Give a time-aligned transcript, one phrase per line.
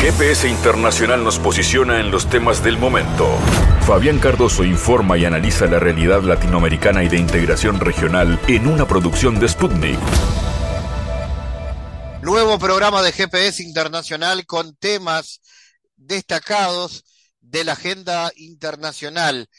[0.00, 3.28] GPS Internacional nos posiciona en los temas del momento.
[3.86, 9.38] Fabián Cardoso informa y analiza la realidad latinoamericana y de integración regional en una producción
[9.38, 9.98] de Sputnik.
[12.22, 15.42] Nuevo programa de GPS Internacional con temas
[15.98, 17.04] destacados
[17.42, 19.50] de la agenda internacional.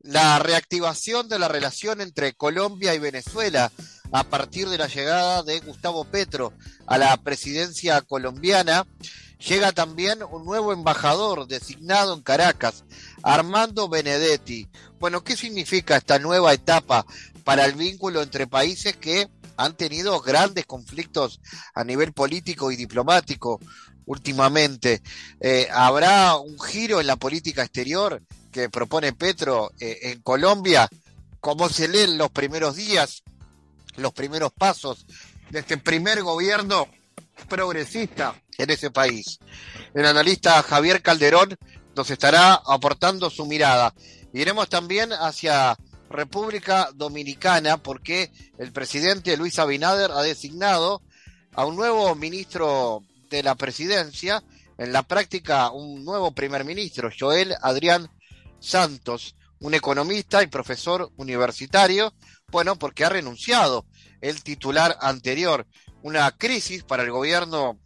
[0.00, 3.72] La reactivación de la relación entre Colombia y Venezuela
[4.12, 6.52] a partir de la llegada de Gustavo Petro
[6.86, 8.86] a la presidencia colombiana.
[9.38, 12.84] Llega también un nuevo embajador designado en Caracas,
[13.22, 14.66] Armando Benedetti.
[14.98, 17.04] Bueno, ¿qué significa esta nueva etapa
[17.44, 19.28] para el vínculo entre países que
[19.58, 21.40] han tenido grandes conflictos
[21.74, 23.60] a nivel político y diplomático
[24.06, 25.02] últimamente?
[25.40, 30.88] Eh, ¿Habrá un giro en la política exterior que propone Petro eh, en Colombia?
[31.40, 33.22] ¿Cómo se leen los primeros días,
[33.96, 35.06] los primeros pasos
[35.50, 36.88] de este primer gobierno
[37.48, 39.38] progresista en ese país.
[39.94, 41.56] El analista Javier Calderón
[41.94, 43.94] nos estará aportando su mirada.
[44.32, 45.76] Iremos también hacia
[46.10, 51.02] República Dominicana porque el presidente Luis Abinader ha designado
[51.54, 54.42] a un nuevo ministro de la presidencia,
[54.78, 58.10] en la práctica un nuevo primer ministro, Joel Adrián
[58.60, 62.12] Santos, un economista y profesor universitario,
[62.50, 63.86] bueno, porque ha renunciado
[64.20, 65.66] el titular anterior,
[66.02, 67.78] una crisis para el gobierno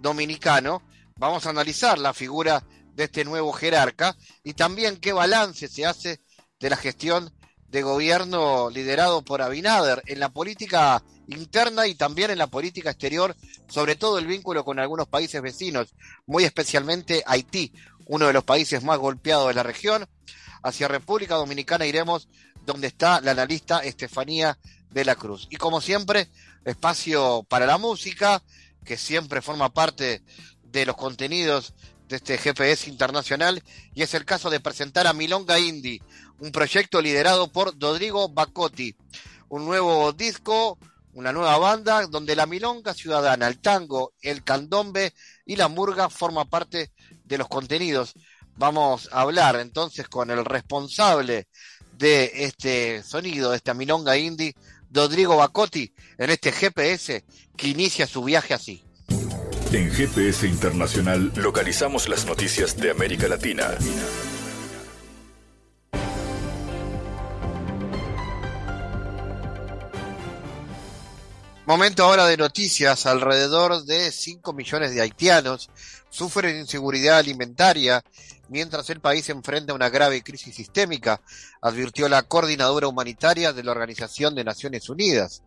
[0.00, 0.82] dominicano.
[1.16, 6.20] Vamos a analizar la figura de este nuevo jerarca y también qué balance se hace
[6.58, 7.32] de la gestión
[7.68, 13.36] de gobierno liderado por Abinader en la política interna y también en la política exterior,
[13.68, 15.94] sobre todo el vínculo con algunos países vecinos,
[16.26, 17.72] muy especialmente Haití,
[18.06, 20.08] uno de los países más golpeados de la región.
[20.62, 22.28] Hacia República Dominicana iremos
[22.70, 24.56] donde está la analista Estefanía
[24.90, 25.48] de la Cruz.
[25.50, 26.28] Y como siempre,
[26.64, 28.42] espacio para la música,
[28.84, 30.22] que siempre forma parte
[30.62, 31.74] de los contenidos
[32.08, 33.60] de este GPS internacional,
[33.92, 36.00] y es el caso de presentar a Milonga Indie,
[36.38, 38.94] un proyecto liderado por Rodrigo Bacotti,
[39.48, 40.78] un nuevo disco,
[41.12, 45.12] una nueva banda donde la milonga ciudadana, el tango, el candombe
[45.44, 46.92] y la murga forma parte
[47.24, 48.14] de los contenidos.
[48.56, 51.48] Vamos a hablar entonces con el responsable
[52.00, 54.54] de este sonido, de esta milonga indie,
[54.90, 57.24] Rodrigo Bacotti en este GPS
[57.56, 58.82] que inicia su viaje así.
[59.72, 63.68] En GPS Internacional localizamos las noticias de América Latina.
[71.70, 73.06] Momento ahora de noticias.
[73.06, 75.70] Alrededor de 5 millones de haitianos
[76.08, 78.02] sufren inseguridad alimentaria
[78.48, 81.20] mientras el país enfrenta una grave crisis sistémica,
[81.60, 85.44] advirtió la coordinadora humanitaria de la Organización de Naciones Unidas.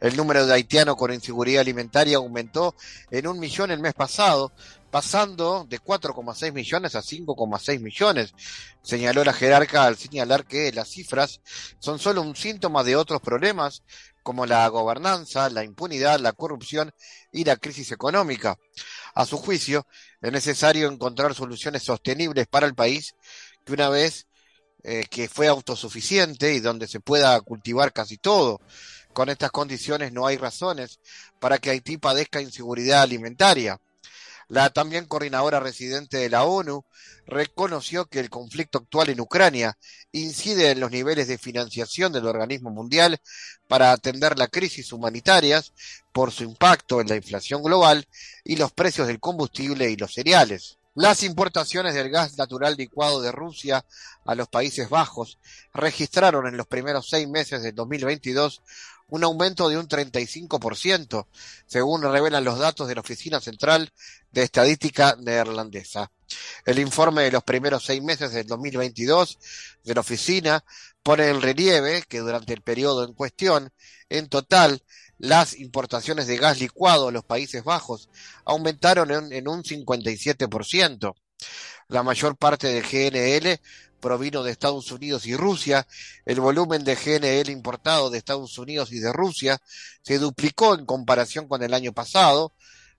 [0.00, 2.74] El número de haitianos con inseguridad alimentaria aumentó
[3.10, 4.52] en un millón el mes pasado,
[4.90, 8.32] pasando de 4,6 millones a 5,6 millones,
[8.82, 11.42] señaló la jerarca al señalar que las cifras
[11.78, 13.82] son solo un síntoma de otros problemas
[14.22, 16.92] como la gobernanza, la impunidad, la corrupción
[17.32, 18.56] y la crisis económica.
[19.14, 19.86] A su juicio,
[20.20, 23.14] es necesario encontrar soluciones sostenibles para el país
[23.64, 24.26] que una vez
[24.82, 28.60] eh, que fue autosuficiente y donde se pueda cultivar casi todo.
[29.12, 31.00] Con estas condiciones no hay razones
[31.38, 33.78] para que Haití padezca inseguridad alimentaria.
[34.50, 36.84] La también coordinadora residente de la ONU
[37.24, 39.78] reconoció que el conflicto actual en Ucrania
[40.10, 43.20] incide en los niveles de financiación del organismo mundial
[43.68, 45.72] para atender la crisis humanitarias
[46.10, 48.08] por su impacto en la inflación global
[48.42, 50.78] y los precios del combustible y los cereales.
[50.96, 53.84] Las importaciones del gas natural licuado de Rusia
[54.24, 55.38] a los Países Bajos
[55.72, 58.62] registraron en los primeros seis meses del 2022
[59.10, 61.26] un aumento de un 35%,
[61.66, 63.92] según revelan los datos de la Oficina Central
[64.30, 66.10] de Estadística Neerlandesa.
[66.64, 69.38] El informe de los primeros seis meses del 2022
[69.84, 70.64] de la oficina
[71.02, 73.72] pone en relieve que durante el periodo en cuestión,
[74.08, 74.82] en total,
[75.18, 78.08] las importaciones de gas licuado a los Países Bajos
[78.44, 81.14] aumentaron en, un 57%.
[81.88, 83.60] La mayor parte del GNL
[84.00, 85.86] provino de Estados Unidos y Rusia.
[86.24, 89.60] El volumen de GNL importado de Estados Unidos y de Rusia
[90.02, 92.52] se duplicó en comparación con el año pasado,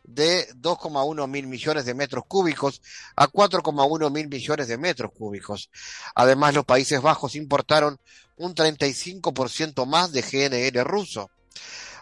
[0.04, 2.82] de 2,1 mil millones de metros cúbicos
[3.16, 5.70] a 4,1 mil millones de metros cúbicos.
[6.16, 8.00] Además, los Países Bajos importaron
[8.38, 11.30] un 35% más de GNL ruso.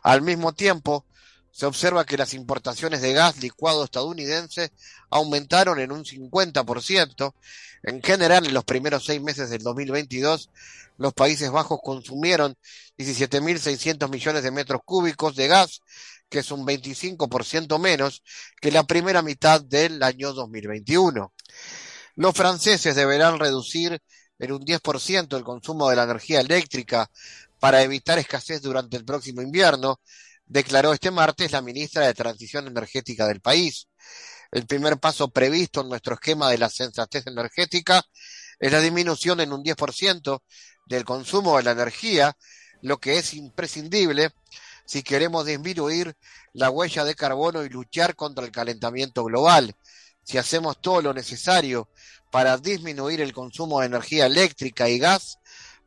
[0.01, 1.06] Al mismo tiempo,
[1.60, 4.72] se observa que las importaciones de gas licuado estadounidense
[5.10, 7.34] aumentaron en un 50%.
[7.84, 10.52] En general, en los primeros seis meses del 2022,
[11.00, 12.56] los Países Bajos consumieron
[12.98, 15.82] 17.600 millones de metros cúbicos de gas,
[16.30, 18.24] que es un 25% menos
[18.62, 21.34] que la primera mitad del año 2021.
[22.16, 24.02] Los franceses deberán reducir
[24.40, 27.12] en un 10% el consumo de la energía eléctrica
[27.60, 30.00] para evitar escasez durante el próximo invierno,
[30.50, 33.88] declaró este martes la ministra de Transición Energética del país.
[34.51, 38.04] El primer paso previsto en nuestro esquema de la sensatez energética
[38.60, 40.42] es la disminución en un 10%
[40.88, 42.36] del consumo de la energía,
[42.81, 44.31] lo que es imprescindible
[44.86, 46.16] si queremos disminuir
[46.54, 49.75] la huella de carbono y luchar contra el calentamiento global.
[50.24, 51.90] Si hacemos todo lo necesario
[52.31, 55.38] para disminuir el consumo de energía eléctrica y gas,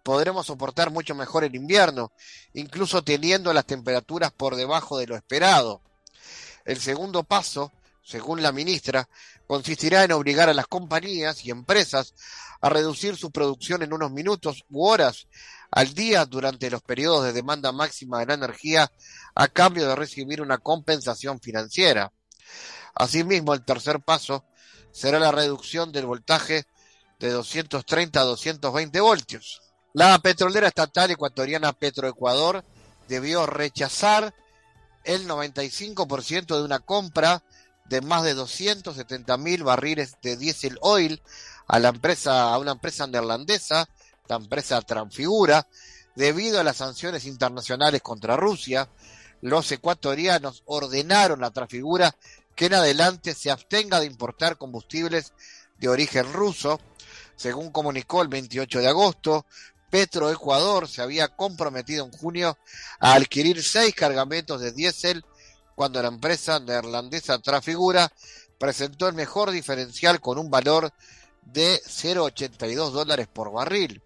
[0.02, 2.12] podremos soportar mucho mejor el invierno,
[2.54, 5.82] incluso teniendo las temperaturas por debajo de lo esperado.
[6.64, 7.72] El segundo paso,
[8.02, 9.08] según la ministra,
[9.46, 12.14] consistirá en obligar a las compañías y empresas
[12.60, 15.26] a reducir su producción en unos minutos u horas
[15.70, 18.92] al día durante los periodos de demanda máxima de la energía
[19.34, 22.12] a cambio de recibir una compensación financiera.
[22.94, 24.44] Asimismo, el tercer paso
[24.92, 26.66] será la reducción del voltaje
[27.18, 29.71] de 230 a 220 voltios.
[29.94, 32.64] La petrolera estatal ecuatoriana Petroecuador
[33.08, 34.34] debió rechazar
[35.04, 37.42] el 95% de una compra
[37.84, 41.20] de más de 270 mil barriles de diésel oil
[41.66, 43.86] a la empresa, a una empresa neerlandesa,
[44.28, 45.68] la empresa Transfigura,
[46.14, 48.88] debido a las sanciones internacionales contra Rusia.
[49.42, 52.16] Los ecuatorianos ordenaron a Transfigura
[52.54, 55.34] que en adelante se abstenga de importar combustibles
[55.78, 56.80] de origen ruso.
[57.36, 59.46] Según comunicó el 28 de agosto,
[59.92, 62.56] Petroecuador se había comprometido en junio
[62.98, 65.22] a adquirir seis cargamentos de diésel
[65.74, 68.10] cuando la empresa neerlandesa Trafigura
[68.58, 70.90] presentó el mejor diferencial con un valor
[71.42, 74.00] de 0,82 dólares por barril.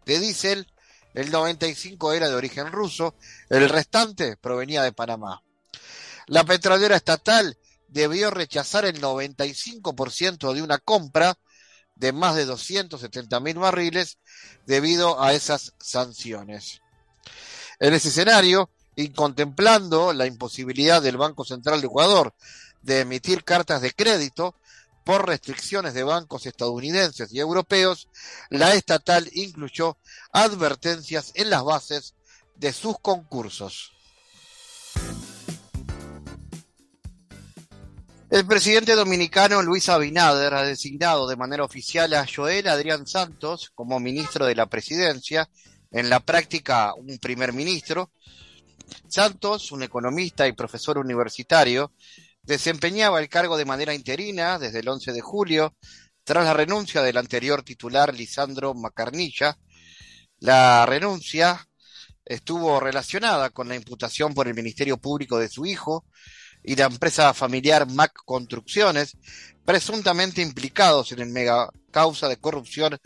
[0.06, 0.68] de diésel,
[1.14, 3.16] el 95 era de origen ruso,
[3.50, 5.44] el restante provenía de Panamá.
[6.28, 11.38] La petrolera estatal debió rechazar el 95% de una compra
[11.96, 14.18] de más de 270 mil barriles
[14.66, 16.82] debido a esas sanciones.
[17.80, 22.34] En ese escenario, y contemplando la imposibilidad del Banco Central de Ecuador
[22.82, 24.56] de emitir cartas de crédito,
[25.04, 28.08] por restricciones de bancos estadounidenses y europeos,
[28.50, 29.98] la estatal incluyó
[30.32, 32.16] advertencias en las bases
[32.56, 33.92] de sus concursos.
[38.30, 44.00] El presidente dominicano Luis Abinader ha designado de manera oficial a Joel Adrián Santos como
[44.00, 45.50] ministro de la presidencia,
[45.92, 48.12] en la práctica un primer ministro.
[49.10, 51.92] Santos, un economista y profesor universitario,
[52.44, 55.76] Desempeñaba el cargo de manera interina desde el 11 de julio,
[56.24, 59.58] tras la renuncia del anterior titular Lisandro Macarnilla.
[60.40, 61.68] La renuncia
[62.26, 66.06] estuvo relacionada con la imputación por el Ministerio Público de su hijo
[66.64, 69.18] y la empresa familiar Mac Construcciones,
[69.66, 72.98] presuntamente implicados en el mega causa de corrupción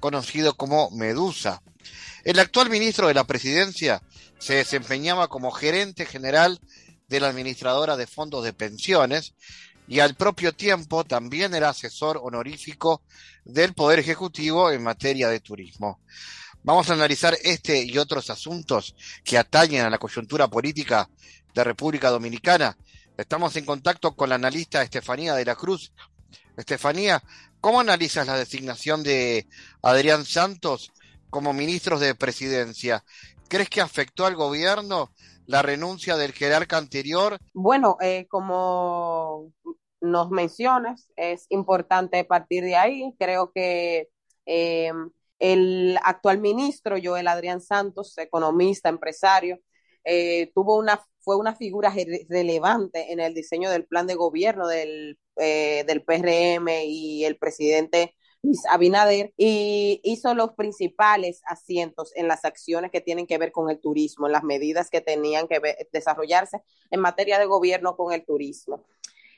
[0.00, 1.62] conocido como Medusa.
[2.24, 4.02] El actual ministro de la Presidencia
[4.38, 6.60] se desempeñaba como gerente general
[7.08, 9.34] de la administradora de fondos de pensiones
[9.86, 13.02] y al propio tiempo también era asesor honorífico
[13.44, 16.00] del Poder Ejecutivo en materia de turismo.
[16.62, 21.10] Vamos a analizar este y otros asuntos que atañen a la coyuntura política
[21.54, 22.76] de República Dominicana.
[23.18, 25.92] Estamos en contacto con la analista Estefanía de la Cruz.
[26.56, 27.22] Estefanía,
[27.60, 29.46] ¿cómo analizas la designación de
[29.82, 30.90] Adrián Santos
[31.28, 33.04] como ministro de presidencia?
[33.48, 35.12] ¿Crees que afectó al gobierno
[35.46, 37.38] la renuncia del jerarca anterior?
[37.52, 39.52] Bueno, eh, como
[40.00, 43.14] nos mencionas, es importante partir de ahí.
[43.18, 44.08] Creo que
[44.46, 44.92] eh,
[45.38, 49.58] el actual ministro, Joel Adrián Santos, economista, empresario,
[50.04, 51.92] eh, tuvo una, fue una figura
[52.28, 58.14] relevante en el diseño del plan de gobierno del, del PRM y el presidente
[58.70, 63.80] Abinader y hizo los principales asientos en las acciones que tienen que ver con el
[63.80, 65.60] turismo, en las medidas que tenían que
[65.92, 68.84] desarrollarse en materia de gobierno con el turismo.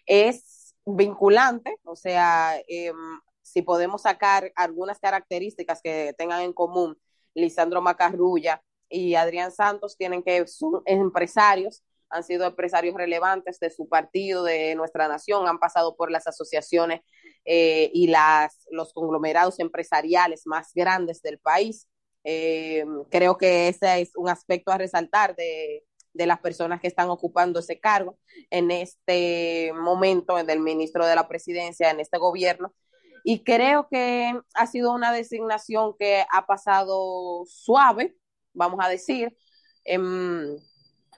[0.06, 6.98] Es vinculante, o sea, em, si podemos sacar algunas características que tengan en común
[7.34, 13.88] Lisandro Macarrulla y Adrián Santos, tienen que son empresarios han sido empresarios relevantes de su
[13.88, 17.00] partido, de nuestra nación, han pasado por las asociaciones
[17.44, 21.88] eh, y las, los conglomerados empresariales más grandes del país.
[22.25, 25.84] Eh, creo que ese es un aspecto a resaltar de,
[26.16, 28.18] de las personas que están ocupando ese cargo
[28.50, 32.75] en este momento, del ministro de la presidencia, en este gobierno.
[33.22, 38.16] Y creo que ha sido una designación que ha pasado suave,
[38.52, 39.36] vamos a decir.
[39.84, 40.56] Em,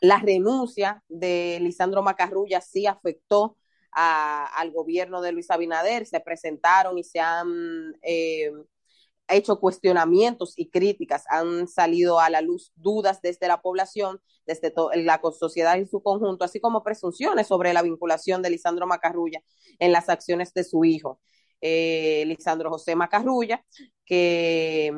[0.00, 3.56] la renuncia de Lisandro Macarrulla sí afectó
[3.90, 8.52] al gobierno de Luis Abinader, se presentaron y se han eh,
[9.28, 15.20] hecho cuestionamientos y críticas, han salido a la luz dudas desde la población, desde la
[15.38, 19.42] sociedad en su conjunto, así como presunciones sobre la vinculación de Lisandro Macarrulla
[19.78, 21.20] en las acciones de su hijo,
[21.60, 23.64] eh, Lisandro José Macarrulla,
[24.04, 24.92] que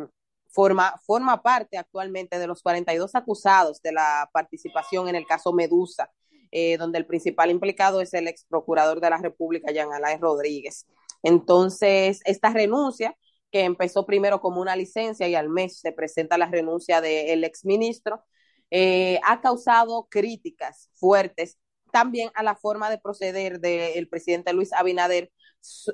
[0.52, 6.10] forma, forma parte actualmente de los 42 acusados de la participación en el caso Medusa,
[6.50, 10.86] eh, donde el principal implicado es el ex procurador de la República, Jean Alain Rodríguez.
[11.22, 13.16] Entonces, esta renuncia,
[13.50, 17.64] que empezó primero como una licencia y al mes se presenta la renuncia del ex
[17.64, 18.24] ministro,
[18.70, 21.58] eh, ha causado críticas fuertes
[21.92, 25.30] también a la forma de proceder del presidente Luis Abinader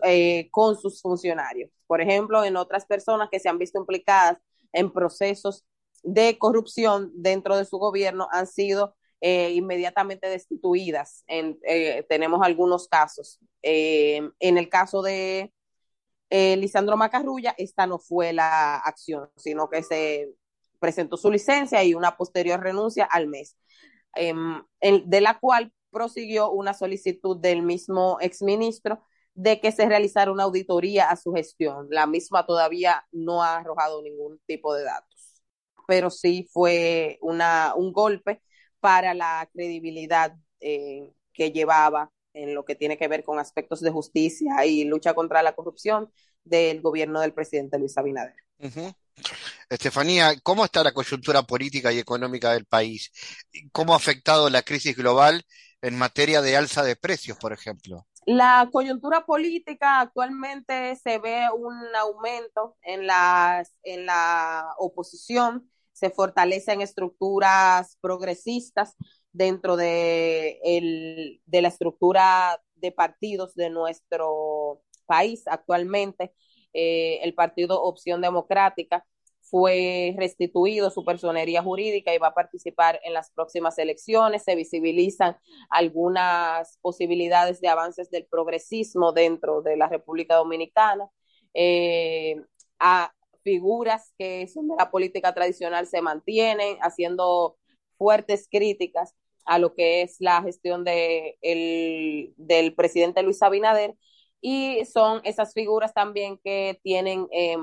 [0.05, 1.71] eh, con sus funcionarios.
[1.87, 4.39] Por ejemplo, en otras personas que se han visto implicadas
[4.77, 5.65] en procesos
[6.03, 11.25] de corrupción dentro de su gobierno han sido eh, inmediatamente destituidas.
[11.27, 13.41] Eh, tenemos algunos casos.
[13.63, 15.53] Eh, en el caso de
[16.31, 20.35] Lisandro Macarrulla, esta no fue la acción, sino que se
[20.79, 23.57] presentó su licencia y una posterior renuncia al mes,
[24.15, 29.01] em, de la cual prosiguió una solicitud del mismo exministro
[29.37, 31.89] de que se realizara una auditoría a su gestión.
[31.91, 35.43] La misma todavía no ha arrojado ningún tipo de datos,
[35.87, 38.43] pero sí fue una, un golpe
[38.81, 43.91] para la credibilidad eh, que llevaba en lo que tiene que ver con aspectos de
[43.91, 46.11] justicia y lucha contra la corrupción
[46.43, 48.37] del gobierno del presidente Luis Abinader.
[49.69, 53.11] Estefanía, ¿cómo está la coyuntura política y económica del país?
[53.71, 55.45] ¿Cómo ha afectado la crisis global
[55.83, 58.07] en materia de alza de precios, por ejemplo?
[58.27, 66.81] La coyuntura política actualmente se ve un aumento en, las, en la oposición, se fortalecen
[66.81, 68.97] estructuras progresistas
[69.33, 76.35] dentro de, el, de la estructura de partidos de nuestro país actualmente.
[76.73, 79.07] Eh, el partido Opción Democrática
[79.51, 84.45] fue restituido su personería jurídica y va a participar en las próximas elecciones.
[84.45, 85.37] Se visibilizan
[85.71, 91.09] algunas posibilidades de avances del progresismo dentro de la República Dominicana.
[91.55, 92.37] Eh,
[92.79, 93.13] a
[93.45, 97.57] figuras que son de la política tradicional se mantienen haciendo
[97.97, 103.95] fuertes críticas a lo que es la gestión de el, del presidente Luis Abinader
[104.41, 107.57] y son esas figuras también que tienen, eh,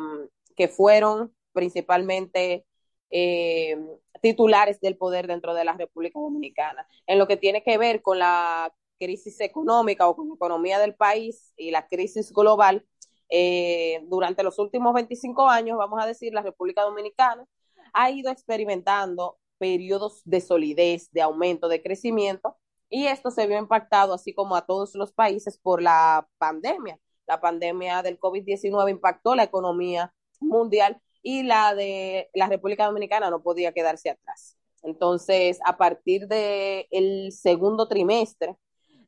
[0.55, 2.65] que fueron principalmente
[3.09, 3.77] eh,
[4.21, 6.87] titulares del poder dentro de la República Dominicana.
[7.07, 10.95] En lo que tiene que ver con la crisis económica o con la economía del
[10.95, 12.85] país y la crisis global,
[13.29, 17.45] eh, durante los últimos 25 años, vamos a decir, la República Dominicana
[17.93, 22.57] ha ido experimentando periodos de solidez, de aumento, de crecimiento,
[22.89, 26.99] y esto se vio impactado, así como a todos los países, por la pandemia.
[27.25, 33.41] La pandemia del COVID-19 impactó la economía mundial y la de la República Dominicana no
[33.41, 34.57] podía quedarse atrás.
[34.83, 38.57] Entonces, a partir del el segundo trimestre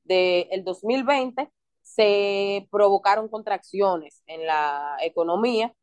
[0.05, 5.75] del 2020, se provocaron contracciones en la economía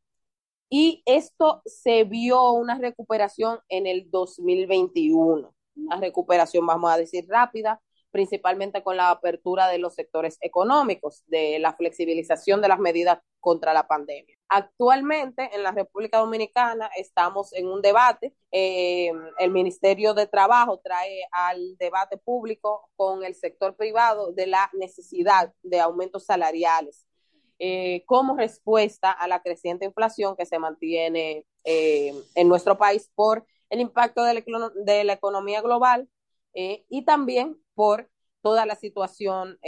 [0.69, 7.79] y esto se vio una recuperación en el 2021, una recuperación, vamos a decir, rápida,
[8.09, 13.73] principalmente con la apertura de los sectores económicos, de la flexibilización de las medidas contra
[13.73, 14.37] la pandemia.
[14.47, 18.33] Actualmente en la República Dominicana estamos en un debate.
[18.51, 24.69] Eh, el Ministerio de Trabajo trae al debate público con el sector privado de la
[24.71, 27.05] necesidad de aumentos salariales
[27.59, 33.45] eh, como respuesta a la creciente inflación que se mantiene eh, en nuestro país por
[33.69, 36.07] el impacto de la, economía global
[36.53, 38.09] y también por
[38.41, 39.59] toda la situación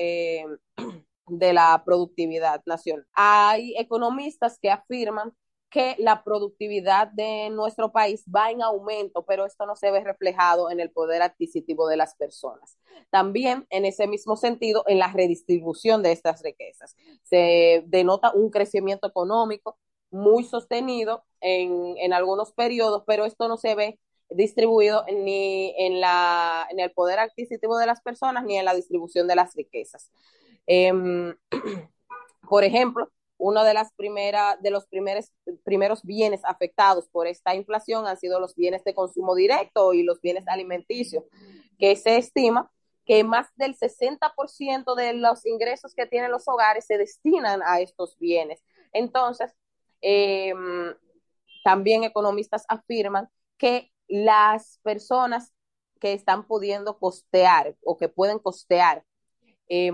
[1.28, 3.06] de la productividad nacional.
[3.14, 5.34] Hay economistas que afirman
[5.70, 10.72] que la productividad de nuestro país va en aumento, pero esto no se ve reflejado
[10.72, 12.78] en el poder adquisitivo de las personas.
[13.10, 16.96] También, en ese mismo sentido, en la redistribución de estas riquezas.
[17.24, 19.78] Se denota un crecimiento económico
[20.12, 26.68] muy sostenido en, en algunos periodos, pero esto no se ve distribuido ni en, la,
[26.70, 30.10] en el poder adquisitivo de las personas ni en la distribución de las riquezas.
[30.68, 31.36] Em,
[32.50, 35.32] por ejemplo, uno de las primeras de los primeros
[35.64, 40.22] primeros bienes afectados por esta inflación han sido los bienes de consumo directo y los
[40.22, 41.24] bienes alimenticios
[41.78, 42.72] que se estima
[43.06, 48.18] que más del 60% de los ingresos que tienen los hogares se destinan a estos
[48.18, 48.64] bienes.
[48.94, 49.54] Entonces,
[50.02, 50.54] eh,
[51.64, 55.54] también economistas afirman que las personas
[56.00, 59.04] que están pudiendo costear o que pueden costear
[59.68, 59.92] eh,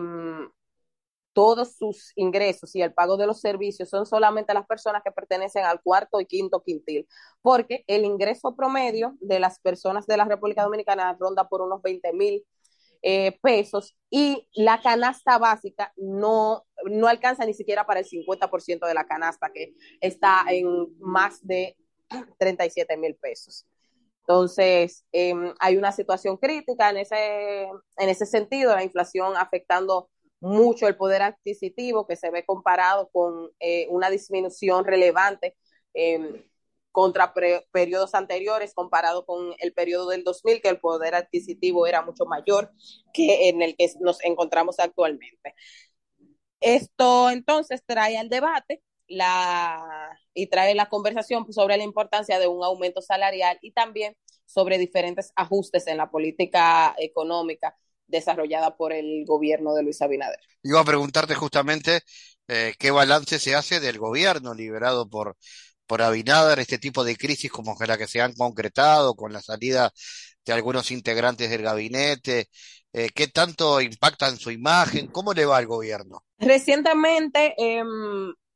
[1.34, 5.66] todos sus ingresos y el pago de los servicios son solamente las personas que pertenecen
[5.66, 7.08] al cuarto y quinto quintil,
[7.42, 12.14] porque el ingreso promedio de las personas de la República Dominicana ronda por unos 20
[12.14, 12.46] mil
[13.04, 18.94] eh, pesos y la canasta básica no, no alcanza ni siquiera para el 50% de
[18.94, 21.78] la canasta, que está en más de
[22.38, 23.66] 37 mil pesos.
[24.20, 30.10] Entonces, eh, hay una situación crítica en ese, en ese sentido, la inflación afectando
[30.42, 35.56] mucho el poder adquisitivo que se ve comparado con eh, una disminución relevante
[35.94, 36.46] eh,
[36.92, 37.34] contra
[37.72, 42.72] periodos anteriores, comparado con el periodo del 2000, que el poder adquisitivo era mucho mayor
[43.14, 45.56] que en el que nos encontramos actualmente.
[46.60, 52.64] Esto entonces trae al debate la, y trae la conversación sobre la importancia de un
[52.64, 57.76] aumento salarial y también sobre diferentes ajustes en la política económica
[58.12, 60.40] desarrollada por el gobierno de Luis Abinader.
[60.64, 62.02] Iba a preguntarte justamente
[62.48, 65.38] eh, qué balance se hace del gobierno liberado por,
[65.88, 69.92] por Abinader, este tipo de crisis como la que se han concretado con la salida
[70.46, 72.50] de algunos integrantes del gabinete,
[72.94, 76.24] eh, qué tanto impactan su imagen, cómo le va al gobierno.
[76.38, 77.84] Recientemente, eh,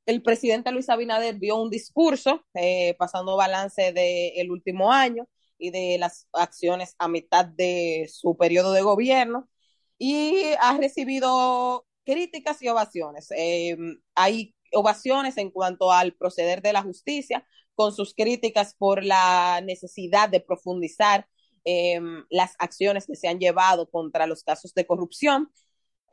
[0.06, 5.98] el presidente Luis Abinader dio un discurso eh, pasando balance del último año y de
[6.00, 9.50] las acciones a mitad de su periodo de gobierno
[9.98, 13.32] y ha recibido críticas y ovaciones.
[13.32, 13.78] Eh,
[14.16, 17.46] hay ovaciones en cuanto al proceder de la justicia,
[17.76, 21.28] con sus críticas por la necesidad de profundizar
[21.66, 25.52] eh, las acciones que se han llevado contra los casos de corrupción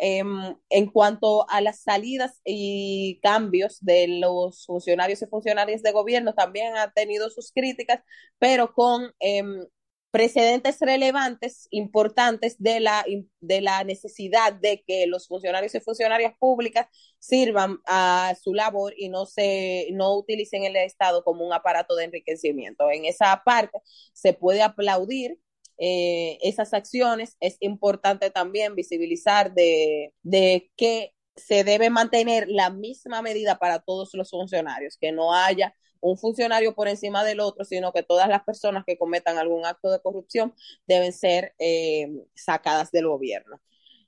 [0.04, 6.34] Em, en cuanto a las salidas y cambios de los funcionarios y funcionarias de gobierno,
[6.34, 8.00] también ha tenido sus críticas,
[8.40, 9.64] pero con em,
[10.10, 13.04] precedentes relevantes, importantes de la,
[13.40, 16.88] de la necesidad de que los funcionarios y funcionarias públicas
[17.20, 22.06] sirvan a su labor y no se no utilicen el Estado como un aparato de
[22.06, 22.90] enriquecimiento.
[22.90, 23.78] En esa parte
[24.12, 25.38] se puede aplaudir
[25.78, 33.22] eh, esas acciones, es importante también visibilizar de, de que se debe mantener la misma
[33.22, 37.92] medida para todos los funcionarios, que no haya un funcionario por encima del otro, sino
[37.92, 40.54] que todas las personas que cometan algún acto de corrupción
[40.86, 43.60] deben ser eh, sacadas del gobierno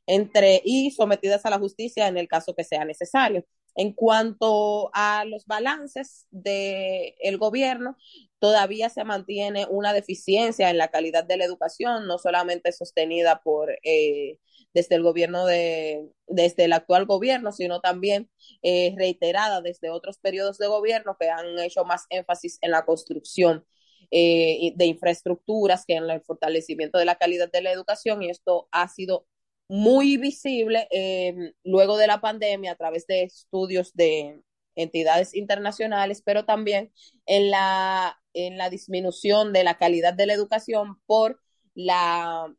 [0.07, 3.44] entre y sometidas a la justicia en el caso que sea necesario.
[3.77, 7.97] En cuanto a los balances del el gobierno,
[8.39, 13.71] todavía se mantiene una deficiencia en la calidad de la educación, no solamente sostenida por
[13.83, 14.39] eh,
[14.75, 18.31] desde el gobierno de, desde el actual gobierno, sino también
[18.63, 23.65] eh, reiterada desde otros periodos de gobierno que han hecho más énfasis en la construcción
[24.11, 28.69] eh, de infraestructuras que en el fortalecimiento de la calidad de la educación y esto
[28.71, 29.27] ha sido
[29.68, 34.42] muy visible eh, luego de la pandemia a través de estudios de
[34.74, 36.92] entidades internacionales, pero también
[37.27, 41.40] en la, en la disminución de la calidad de la educación por
[41.74, 42.53] la,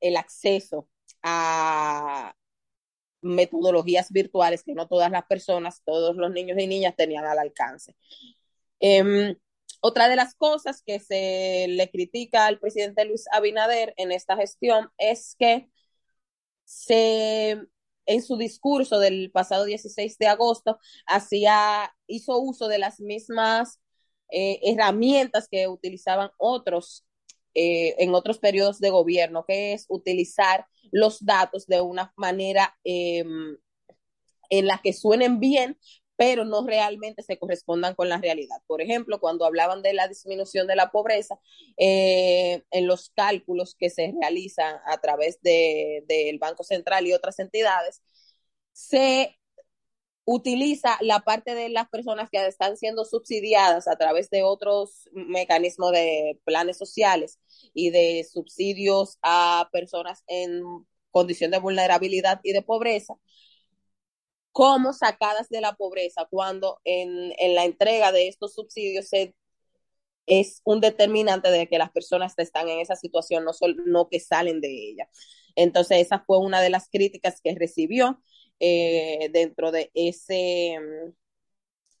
[0.00, 0.88] el acceso
[1.22, 2.34] a
[3.20, 7.96] metodologías virtuales que no todas las personas, todos los niños y niñas tenían al alcance.
[8.80, 9.36] Eh,
[9.80, 14.90] otra de las cosas que se le critica al presidente Luis Abinader en esta gestión
[14.98, 15.68] es que
[16.68, 17.58] se
[18.04, 23.80] en su discurso del pasado 16 de agosto hacía, hizo uso de las mismas
[24.30, 27.06] eh, herramientas que utilizaban otros
[27.54, 33.24] eh, en otros periodos de gobierno, que es utilizar los datos de una manera eh,
[34.50, 35.78] en la que suenen bien,
[36.18, 38.56] pero no realmente se correspondan con la realidad.
[38.66, 41.38] Por ejemplo, cuando hablaban de la disminución de la pobreza,
[41.76, 47.38] eh, en los cálculos que se realizan a través del de, Banco Central y otras
[47.38, 48.02] entidades,
[48.72, 49.38] se
[50.24, 55.92] utiliza la parte de las personas que están siendo subsidiadas a través de otros mecanismos
[55.92, 57.38] de planes sociales
[57.74, 60.62] y de subsidios a personas en
[61.12, 63.14] condición de vulnerabilidad y de pobreza,
[64.58, 69.36] como sacadas de la pobreza, cuando en, en la entrega de estos subsidios se,
[70.26, 74.18] es un determinante de que las personas están en esa situación, no, son, no que
[74.18, 75.08] salen de ella.
[75.54, 78.20] Entonces, esa fue una de las críticas que recibió
[78.58, 80.76] eh, dentro de ese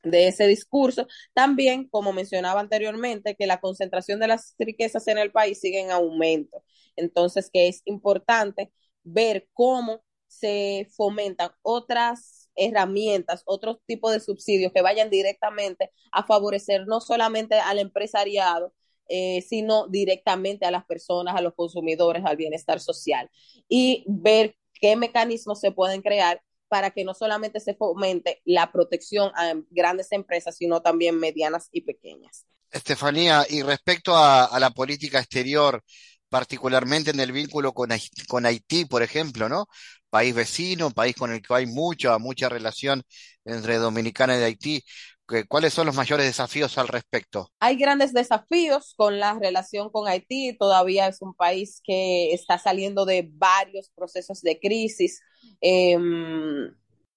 [0.02, 1.06] de ese discurso.
[1.34, 5.92] También, como mencionaba anteriormente, que la concentración de las riquezas en el país sigue en
[5.92, 6.64] aumento.
[6.96, 8.72] Entonces, que es importante
[9.04, 16.86] ver cómo se fomentan otras herramientas, otros tipos de subsidios que vayan directamente a favorecer
[16.86, 18.74] no solamente al empresariado,
[19.08, 23.30] eh, sino directamente a las personas, a los consumidores, al bienestar social.
[23.68, 29.32] Y ver qué mecanismos se pueden crear para que no solamente se fomente la protección
[29.34, 32.44] a grandes empresas, sino también medianas y pequeñas.
[32.70, 35.82] Estefanía, y respecto a, a la política exterior,
[36.28, 37.90] particularmente en el vínculo con,
[38.28, 39.68] con Haití, por ejemplo, ¿no?
[40.10, 43.02] País vecino, país con el que hay mucha, mucha relación
[43.44, 44.84] entre Dominicana y Haití.
[45.48, 47.50] ¿Cuáles son los mayores desafíos al respecto?
[47.60, 50.56] Hay grandes desafíos con la relación con Haití.
[50.58, 55.20] Todavía es un país que está saliendo de varios procesos de crisis.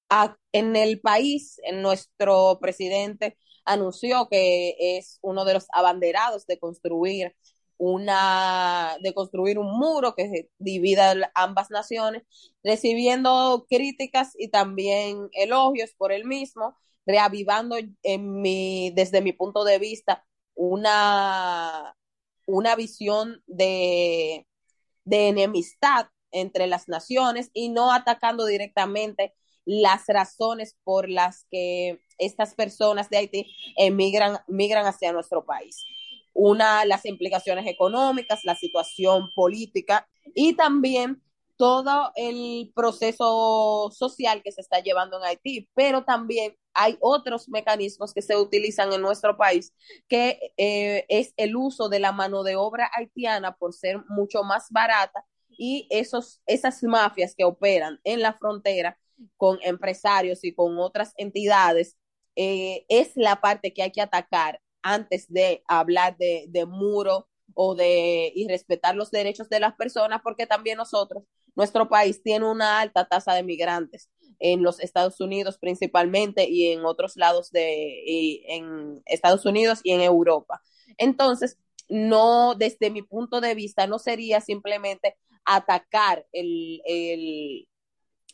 [0.09, 6.59] A, en el país, en nuestro presidente anunció que es uno de los abanderados de
[6.59, 7.33] construir
[7.83, 12.21] una de construir un muro que divida ambas naciones,
[12.63, 19.79] recibiendo críticas y también elogios por el mismo, reavivando en mi, desde mi punto de
[19.79, 21.97] vista una,
[22.45, 24.45] una visión de,
[25.05, 29.33] de enemistad entre las naciones y no atacando directamente
[29.65, 35.77] las razones por las que estas personas de Haití emigran migran hacia nuestro país
[36.41, 41.21] una, las implicaciones económicas, la situación política y también
[41.55, 48.11] todo el proceso social que se está llevando en Haití, pero también hay otros mecanismos
[48.11, 49.71] que se utilizan en nuestro país,
[50.07, 54.71] que eh, es el uso de la mano de obra haitiana por ser mucho más
[54.71, 58.97] barata y esos, esas mafias que operan en la frontera
[59.37, 61.97] con empresarios y con otras entidades,
[62.35, 68.31] eh, es la parte que hay que atacar antes de hablar de, muro o de
[68.35, 71.23] y respetar los derechos de las personas, porque también nosotros,
[71.55, 76.85] nuestro país tiene una alta tasa de migrantes en los Estados Unidos principalmente y en
[76.85, 80.61] otros lados de en Estados Unidos y en Europa.
[80.97, 81.57] Entonces,
[81.89, 87.67] no, desde mi punto de vista, no sería simplemente atacar el, el,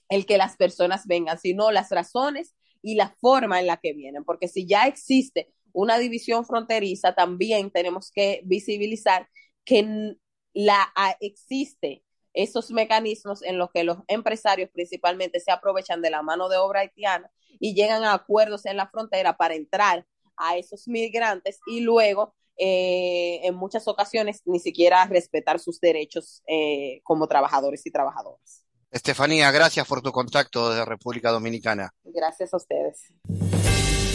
[0.10, 4.23] el que las personas vengan, sino las razones y la forma en la que vienen,
[4.23, 9.30] porque si ya existe una división fronteriza, también tenemos que visibilizar
[9.63, 10.16] que
[10.54, 16.50] la, existe esos mecanismos en los que los empresarios principalmente se aprovechan de la mano
[16.50, 21.60] de obra haitiana y llegan a acuerdos en la frontera para entrar a esos migrantes
[21.68, 27.92] y luego eh, en muchas ocasiones ni siquiera respetar sus derechos eh, como trabajadores y
[27.92, 28.66] trabajadoras.
[28.90, 31.94] Estefanía, gracias por tu contacto desde República Dominicana.
[32.04, 33.13] Gracias a ustedes.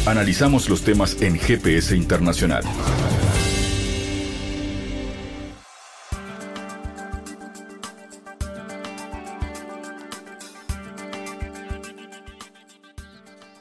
[0.04, 2.64] Analizamos los temas en GPS Internacional.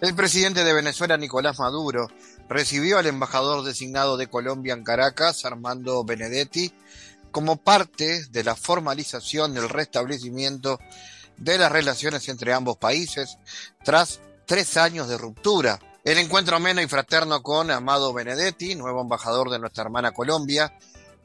[0.01, 2.07] El presidente de Venezuela, Nicolás Maduro,
[2.49, 6.73] recibió al embajador designado de Colombia en Caracas, Armando Benedetti,
[7.29, 10.79] como parte de la formalización del restablecimiento
[11.37, 13.37] de las relaciones entre ambos países
[13.83, 19.51] tras tres años de ruptura el encuentro ameno y fraterno con Amado Benedetti, nuevo embajador
[19.51, 20.75] de nuestra hermana Colombia,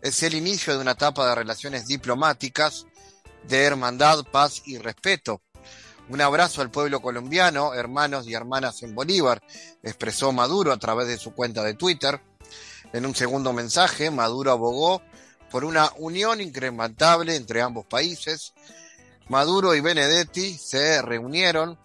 [0.02, 2.86] es el inicio de una etapa de relaciones diplomáticas
[3.48, 5.40] de hermandad, paz y respeto.
[6.10, 9.42] Un abrazo al pueblo colombiano, hermanos y hermanas en Bolívar,
[9.82, 12.20] expresó Maduro a través de su cuenta de Twitter.
[12.92, 15.00] En un segundo mensaje, Maduro abogó
[15.50, 18.52] por una unión incrementable entre ambos países.
[19.28, 21.78] Maduro y Benedetti se reunieron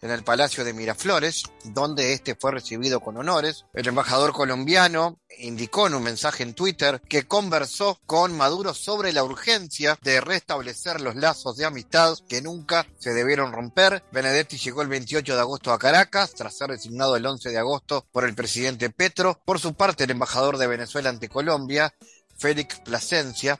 [0.00, 3.64] en el Palacio de Miraflores, donde este fue recibido con honores.
[3.74, 9.24] El embajador colombiano indicó en un mensaje en Twitter que conversó con Maduro sobre la
[9.24, 14.04] urgencia de restablecer los lazos de amistad que nunca se debieron romper.
[14.12, 18.06] Benedetti llegó el 28 de agosto a Caracas, tras ser designado el 11 de agosto
[18.12, 19.40] por el presidente Petro.
[19.44, 21.94] Por su parte, el embajador de Venezuela ante Colombia,
[22.36, 23.58] Félix Plasencia,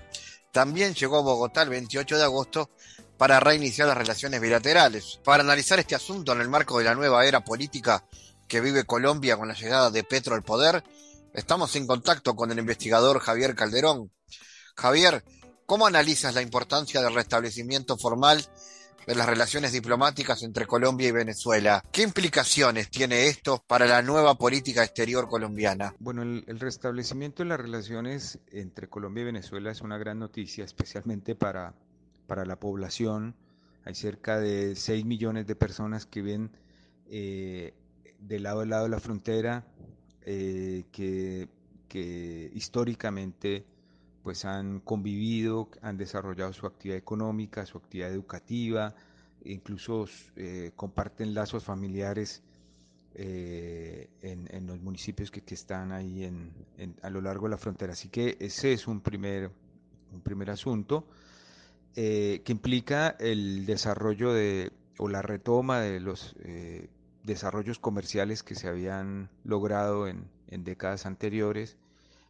[0.52, 2.70] también llegó a Bogotá el 28 de agosto
[3.18, 5.20] para reiniciar las relaciones bilaterales.
[5.24, 8.04] Para analizar este asunto en el marco de la nueva era política
[8.46, 10.82] que vive Colombia con la llegada de Petro al poder,
[11.34, 14.10] estamos en contacto con el investigador Javier Calderón.
[14.76, 15.24] Javier,
[15.66, 18.42] ¿cómo analizas la importancia del restablecimiento formal
[19.06, 21.82] de las relaciones diplomáticas entre Colombia y Venezuela.
[21.90, 25.94] ¿Qué implicaciones tiene esto para la nueva política exterior colombiana?
[25.98, 30.62] Bueno, el, el, restablecimiento de las relaciones entre Colombia y Venezuela es una gran noticia,
[30.62, 31.74] especialmente para
[32.28, 33.34] para la población.
[33.84, 36.52] Hay cerca de 6 millones de personas que viven
[37.08, 37.74] eh,
[38.20, 39.66] de lado a lado de la frontera,
[40.24, 41.48] que,
[41.88, 43.64] que históricamente
[44.22, 48.94] pues han convivido, han desarrollado su actividad económica, su actividad educativa,
[49.44, 52.42] incluso eh, comparten lazos familiares
[53.14, 56.52] eh, en, los municipios que, están ahí en,
[57.02, 57.92] a lo largo de la frontera.
[57.94, 59.50] Así que ese es un primer,
[60.12, 61.06] un primer asunto
[62.00, 66.36] eh, que implica el desarrollo de, o la retoma de los
[67.24, 71.76] desarrollos comerciales que se habían logrado en, décadas anteriores.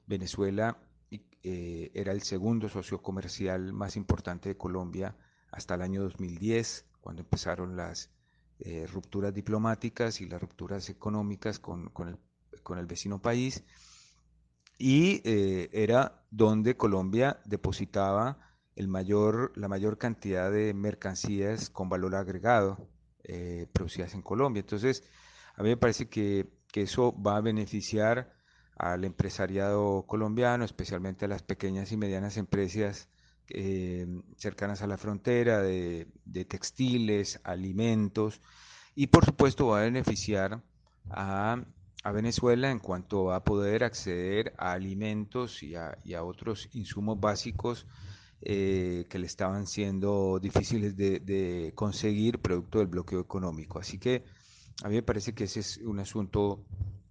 [0.07, 0.79] Venezuela
[1.11, 5.17] eh, era el segundo socio comercial más importante de Colombia
[5.53, 8.11] hasta el año 2010, cuando empezaron las
[8.61, 11.93] eh, rupturas diplomáticas y las rupturas económicas con,
[12.75, 13.65] el, vecino país.
[14.79, 18.48] Y eh, era donde Colombia depositaba
[18.79, 22.89] el mayor, la mayor cantidad de mercancías con valor agregado
[23.75, 24.61] producidas en Colombia.
[24.61, 25.05] Entonces,
[25.55, 28.33] a mí me parece que, que eso va a beneficiar
[28.79, 33.09] al empresariado colombiano, especialmente a las pequeñas y medianas empresas
[33.51, 36.07] eh, cercanas a la frontera de,
[36.47, 38.43] textiles, alimentos
[38.95, 40.63] y por supuesto va a beneficiar
[41.11, 41.65] a,
[42.13, 47.87] Venezuela en cuanto a poder acceder a alimentos y a, otros insumos básicos
[48.41, 53.79] eh, que le estaban siendo difíciles de, de, conseguir producto del bloqueo económico.
[53.79, 54.25] Así que
[54.83, 56.65] a mí me parece que ese es un asunto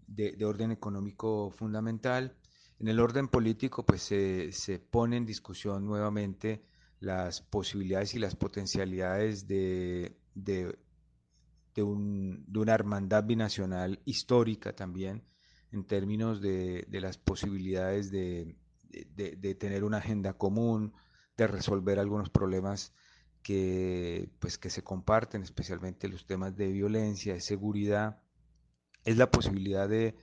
[0.07, 2.35] de, orden económico fundamental.
[2.79, 6.63] En el orden político, pues se, pone en discusión nuevamente
[6.99, 10.75] las posibilidades y las potencialidades de, de,
[11.83, 15.23] una hermandad binacional histórica también,
[15.71, 18.55] en términos de, las posibilidades de,
[19.59, 20.93] tener una agenda común,
[21.37, 22.93] de resolver algunos problemas
[23.43, 28.19] que, pues, que se comparten, especialmente los temas de violencia, de seguridad,
[29.05, 30.17] es la posibilidad de,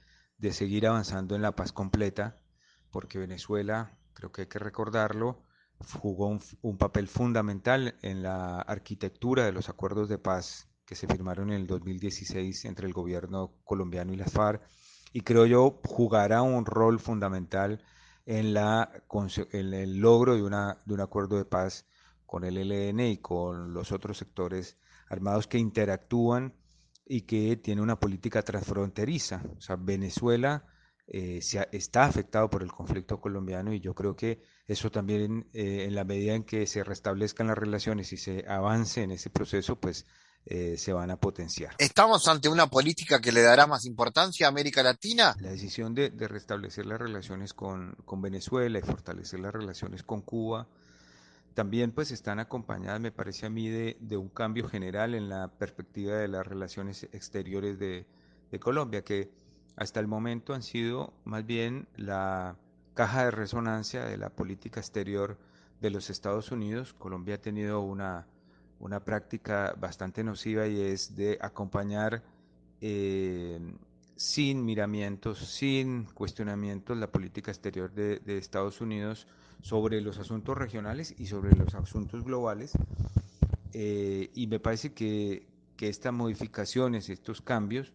[0.50, 2.38] seguir avanzando en la paz completa,
[2.90, 5.42] porque Venezuela, creo que hay que recordarlo,
[6.00, 11.50] jugó un, papel fundamental en la arquitectura de los acuerdos de paz que se firmaron
[11.50, 14.62] en el 2016 entre el gobierno colombiano y las FARC,
[15.14, 17.82] y creo yo jugará un rol fundamental
[18.26, 18.56] en,
[19.74, 21.86] el logro de, una, de un acuerdo de paz
[22.26, 24.76] con el ELN y con los otros sectores
[25.08, 26.54] armados que interactúan
[27.06, 29.42] y que tiene una política transfronteriza.
[29.56, 30.64] O sea, Venezuela
[31.06, 35.84] eh, se está afectado por el conflicto colombiano y yo creo que eso también eh,
[35.86, 39.78] en la medida en que se restablezcan las relaciones y se avance en ese proceso,
[39.78, 40.06] pues
[40.46, 41.74] eh, se van a potenciar.
[41.78, 45.34] ¿Estamos ante una política que le dará más importancia a América Latina?
[45.40, 50.20] La decisión de, de restablecer las relaciones con, con Venezuela y fortalecer las relaciones con
[50.20, 50.66] Cuba
[51.54, 56.16] también pues están acompañadas, me parece a mí, de, un cambio general en la perspectiva
[56.16, 58.06] de las relaciones exteriores de,
[58.60, 59.32] Colombia, que
[59.74, 62.56] hasta el momento han sido más bien la
[62.94, 65.36] caja de resonancia de la política exterior
[65.80, 66.94] de los Estados Unidos.
[66.94, 68.28] Colombia ha tenido una,
[68.84, 72.22] una práctica bastante nociva y es de acompañar
[72.82, 73.58] eh,
[74.14, 79.26] sin miramientos, sin cuestionamientos la política exterior de, Estados Unidos
[79.62, 82.72] sobre los asuntos regionales y sobre los asuntos globales.
[83.72, 87.94] Eh, y me parece que, que, estas modificaciones, estos cambios,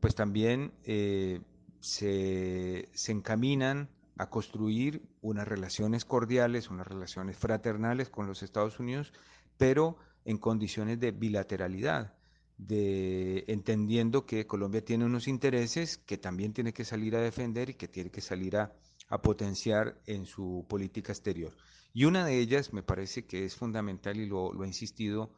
[0.00, 1.40] pues también eh,
[1.80, 9.14] se, se, encaminan a construir unas relaciones cordiales, unas relaciones fraternales con los Estados Unidos,
[9.56, 9.96] pero
[10.26, 12.14] en condiciones de bilateralidad,
[12.58, 17.74] de entendiendo que Colombia tiene unos intereses que también tiene que salir a defender y
[17.74, 18.74] que tiene que salir a,
[19.08, 21.56] a potenciar en su política exterior.
[21.92, 25.32] Y una de ellas me parece que es fundamental y lo, ha insistido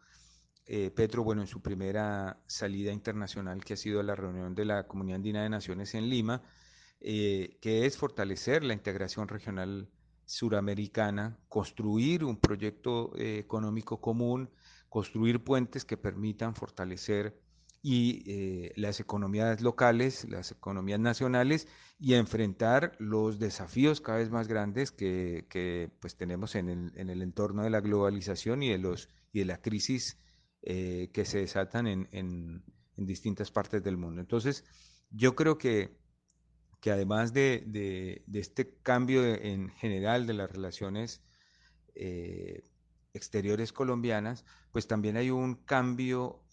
[0.66, 4.86] eh, Petro, bueno, en su primera salida internacional que ha sido la reunión de la
[4.86, 6.42] Comunidad Andina de Naciones en Lima,
[7.00, 9.88] eh, que es fortalecer la integración regional
[10.26, 14.50] suramericana, construir un proyecto eh, económico común,
[14.88, 17.38] construir puentes que permitan fortalecer
[17.82, 24.48] y eh, las economías locales, las economías nacionales y enfrentar los desafíos cada vez más
[24.48, 28.78] grandes que, que pues tenemos en el, en el, entorno de la globalización y de,
[28.78, 30.18] los, y de la crisis
[30.62, 32.62] eh, que se desatan en, en,
[32.96, 34.20] distintas partes del mundo.
[34.20, 34.64] Entonces,
[35.10, 35.96] yo creo que,
[36.80, 41.22] que además de, de, de este cambio en general de las relaciones
[41.94, 42.64] eh,
[43.14, 46.44] exteriores colombianas, pues también hay un cambio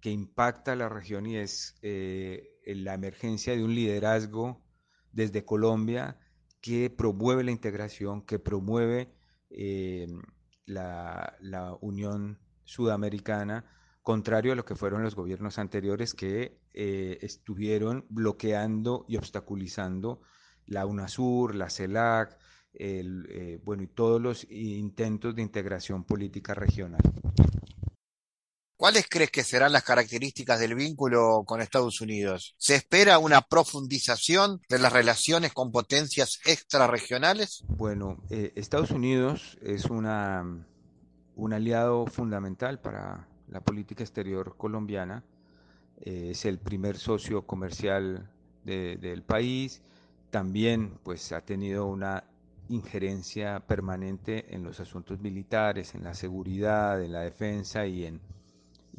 [0.00, 4.64] que impacta a la región y es eh, la emergencia de un liderazgo
[5.12, 6.18] desde Colombia
[6.60, 9.14] que promueve la integración, que promueve
[9.50, 10.06] eh,
[10.66, 11.36] la,
[11.80, 13.64] Unión Sudamericana,
[14.02, 20.20] contrario a lo que fueron los gobiernos anteriores que estuvieron bloqueando y obstaculizando
[20.66, 22.38] la UNASUR, la CELAC,
[22.74, 27.00] el, bueno, y todos los intentos de integración política regional.
[28.80, 32.54] ¿Cuáles crees que serán las características del vínculo con Estados Unidos?
[32.56, 37.62] ¿Se espera una profundización de las relaciones con potencias extrarregionales?
[37.68, 40.64] Bueno, eh, Estados Unidos es una,
[41.36, 45.24] un aliado fundamental para la política exterior colombiana.
[46.00, 48.30] Eh, es el primer socio comercial
[48.64, 49.82] del país.
[50.30, 52.24] También pues, ha tenido una
[52.70, 58.20] injerencia permanente en los asuntos militares, en la seguridad, en la defensa y en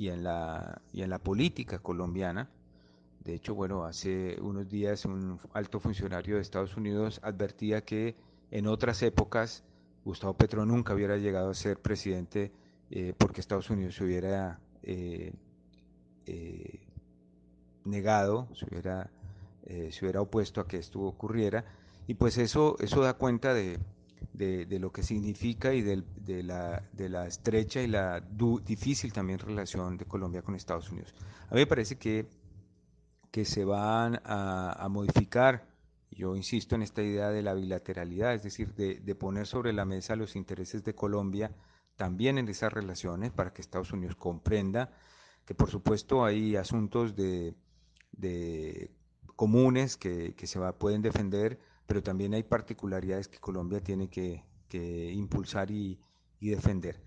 [0.01, 2.49] y en la, y en la política colombiana.
[3.23, 8.15] De hecho, bueno, hace unos días un alto funcionario de Estados Unidos advertía que
[8.49, 9.63] en otras épocas
[10.03, 12.51] Gustavo Petro nunca hubiera llegado a ser presidente
[12.89, 15.34] eh, porque Estados Unidos se hubiera eh,
[16.25, 16.79] eh,
[17.86, 19.12] negado, se hubiera,
[19.67, 21.63] se hubiera opuesto a que esto ocurriera.
[22.12, 23.80] Y pues eso, eso da cuenta de,
[24.34, 26.04] de, lo que significa y de,
[26.43, 31.15] la, de, la, estrecha y la difícil también relación de Colombia con Estados Unidos.
[31.50, 32.28] A mí me parece que,
[33.32, 35.69] que se van a, modificar,
[36.10, 40.17] yo insisto en esta idea de la bilateralidad, es decir, de, poner sobre la mesa
[40.17, 41.56] los intereses de Colombia
[41.95, 44.91] también en esas relaciones para que Estados Unidos comprenda
[45.45, 47.56] que por supuesto hay asuntos de,
[49.38, 54.45] comunes que, que se pueden defender, pero también hay particularidades que Colombia tiene que,
[55.13, 55.99] impulsar y,
[56.39, 57.04] defender.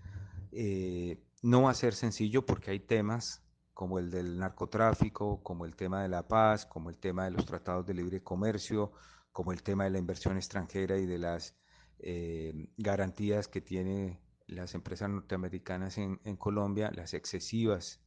[0.51, 3.43] Eh, no va a ser sencillo porque hay temas
[3.73, 7.47] como el del narcotráfico, como el tema de la paz, como el tema de los
[7.47, 8.91] tratados de libre comercio,
[9.31, 11.55] como el tema de la inversión extranjera y de las
[11.97, 18.01] eh, garantías que tienen las empresas norteamericanas en, Colombia, las excesivas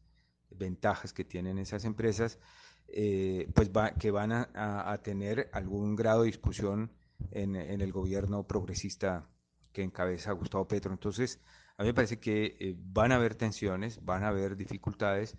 [0.49, 2.38] ventajas que tienen esas empresas,
[2.90, 6.90] eh, pues va, que van a, tener algún grado de discusión
[7.31, 9.29] en, el gobierno progresista
[9.72, 10.92] que encabeza Gustavo Petro.
[10.92, 11.40] Entonces,
[11.77, 15.37] a mí me parece que eh, van a haber tensiones, van a haber dificultades,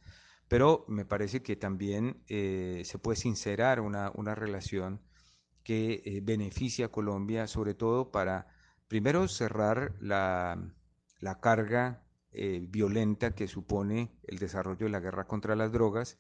[0.48, 5.02] pero me parece que también eh, se puede sincerar una, una relación
[5.64, 8.48] que beneficia a Colombia, sobre todo para,
[8.88, 10.58] primero, cerrar la,
[11.20, 16.18] la carga violenta que supone el desarrollo de la guerra contra las drogas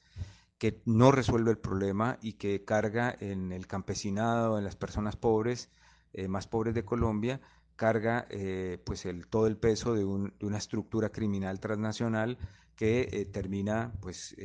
[0.60, 5.72] que no resuelve el problema y que carga en el campesinado, en las personas pobres,
[6.12, 7.39] eh, más pobres de Colombia,
[7.78, 12.38] carga eh, pues el, todo el peso de, una estructura criminal transnacional
[12.76, 14.36] que eh, termina pues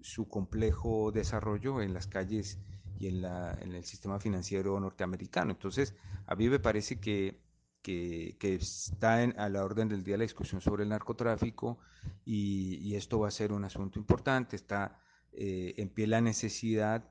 [0.00, 2.58] su complejo desarrollo en las calles
[2.98, 5.52] y en, la, en, el sistema financiero norteamericano.
[5.52, 5.94] Entonces,
[6.26, 7.38] a mí me parece que,
[7.82, 11.78] que, está a la orden del día la discusión sobre el narcotráfico
[12.24, 14.56] y, y esto va a ser un asunto importante.
[14.56, 15.00] Está
[15.32, 17.08] eh, en pie la necesidad,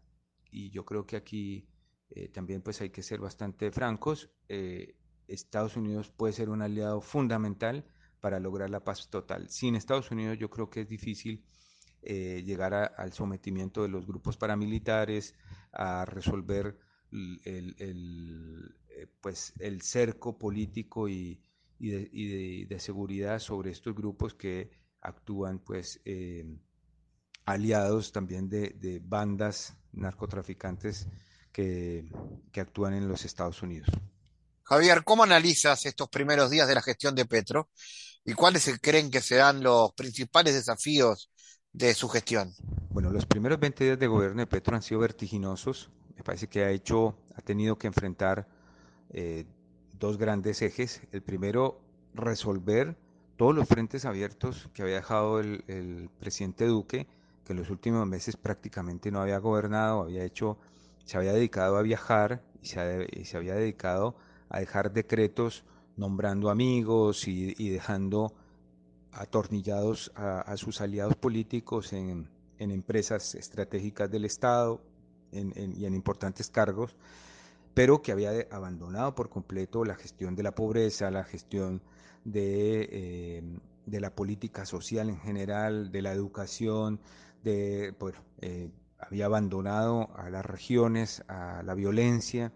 [0.51, 1.69] y yo creo que aquí
[2.09, 4.95] eh, también pues hay que ser bastante francos, eh,
[5.27, 7.85] Estados Unidos puede ser un aliado fundamental
[8.19, 9.49] para lograr la paz total.
[9.49, 11.45] Sin Estados Unidos yo creo que es difícil
[12.01, 15.35] llegar al sometimiento de los grupos paramilitares,
[15.73, 16.79] a resolver
[17.11, 18.75] el,
[19.21, 21.43] pues, el cerco político y,
[21.77, 26.01] de, seguridad sobre estos grupos que actúan pues
[27.49, 31.07] aliados también de, bandas narcotraficantes
[31.51, 32.07] que,
[32.55, 33.89] actúan en los Estados Unidos.
[34.63, 37.69] Javier, ¿cómo analizas estos primeros días de la gestión de Petro
[38.23, 41.31] y cuáles creen que serán los principales desafíos
[41.71, 42.53] de su gestión?
[42.89, 45.89] Bueno, los primeros 20 días de gobierno de Petro han sido vertiginosos.
[46.15, 48.47] Me parece que ha hecho, ha tenido que enfrentar
[49.09, 49.45] eh,
[49.97, 51.01] dos grandes ejes.
[51.11, 51.81] El primero,
[52.13, 52.95] resolver
[53.37, 57.07] todos los frentes abiertos que había dejado el presidente Duque
[57.49, 60.59] que en los últimos meses prácticamente no había gobernado, había hecho,
[61.03, 64.15] se había dedicado a viajar y se, había dedicado
[64.49, 65.63] a dejar decretos
[65.97, 68.35] nombrando amigos y, dejando
[69.11, 74.83] atornillados a, sus aliados políticos en, empresas estratégicas del Estado
[75.31, 76.95] y en importantes cargos,
[77.73, 81.81] pero que había abandonado por completo la gestión de la pobreza, la gestión
[82.25, 83.43] de, eh,
[83.87, 86.99] de la política social en general, de la educación,
[87.45, 92.53] eh, había abandonado a las regiones, a la violencia.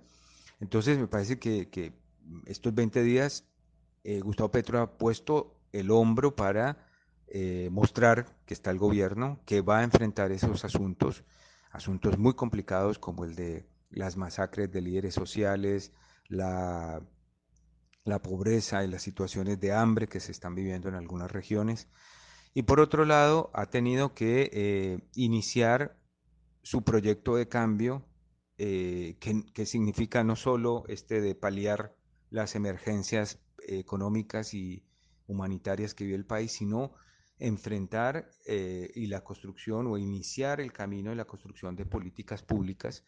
[0.60, 1.94] Entonces me parece que,
[2.46, 3.46] estos 20 días
[4.04, 6.78] eh, Gustavo Petro ha puesto el hombro para
[7.28, 11.24] eh, mostrar que está el gobierno, que va a enfrentar esos asuntos,
[11.72, 15.92] asuntos muy complicados como el de las masacres de líderes sociales,
[16.28, 17.02] la,
[18.04, 21.88] la pobreza y las situaciones de hambre que se están viviendo en algunas regiones.
[22.54, 25.98] Y por otro lado, ha tenido que eh, iniciar
[26.62, 28.06] su proyecto de cambio,
[28.56, 29.18] que,
[29.54, 31.98] que, significa no solo este de paliar
[32.30, 34.86] las emergencias económicas y
[35.28, 36.94] humanitarias que vive el país, sino
[37.40, 43.04] enfrentar eh, y la construcción o iniciar el camino de la construcción de políticas públicas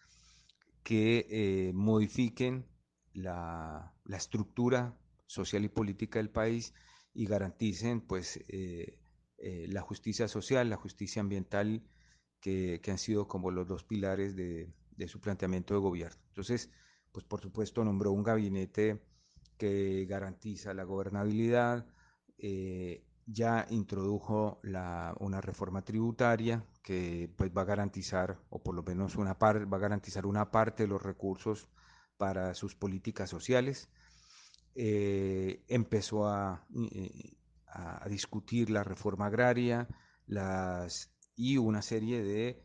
[0.83, 2.65] que eh, modifiquen
[3.13, 6.73] la, estructura social y política del país
[7.13, 8.99] y garanticen pues eh,
[9.37, 11.83] la justicia social, la justicia ambiental,
[12.39, 16.21] que, han sido como los dos pilares de, de, su planteamiento de gobierno.
[16.29, 16.69] Entonces,
[17.11, 19.01] pues por supuesto nombró un gabinete
[19.57, 21.85] que garantiza la gobernabilidad,
[23.27, 24.59] ya introdujo
[25.19, 29.77] una reforma tributaria que pues, va a garantizar, o por lo menos una parte, va
[29.77, 31.67] a garantizar una parte de los recursos
[32.17, 33.89] para sus políticas sociales.
[34.75, 37.34] Eh, empezó a, eh,
[37.75, 39.87] a, discutir la reforma agraria
[40.27, 42.63] las, y una serie de,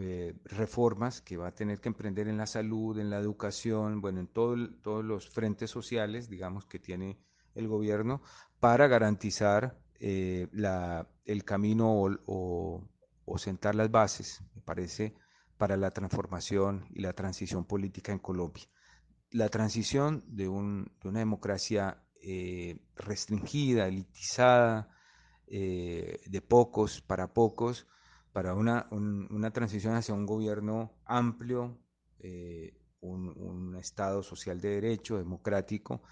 [0.00, 4.20] eh, reformas que va a tener que emprender en la salud, en la educación, bueno,
[4.20, 7.18] en todo todos los frentes sociales, digamos, que tiene
[7.54, 8.22] el gobierno
[8.60, 10.48] para garantizar eh,
[11.24, 11.92] el camino
[12.26, 15.14] o, sentar las bases, me parece,
[15.56, 18.64] para la transformación y la transición política en Colombia.
[19.30, 24.90] La transición de, una democracia eh, restringida, elitizada,
[25.46, 27.86] eh, de pocos para pocos,
[28.32, 28.88] para una,
[29.52, 31.78] transición hacia un gobierno amplio,
[33.00, 36.02] un Estado social de derecho, democrático,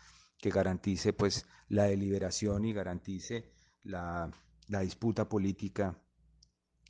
[0.45, 3.51] que garantice pues la deliberación y garantice
[3.85, 4.31] la,
[4.69, 5.99] disputa política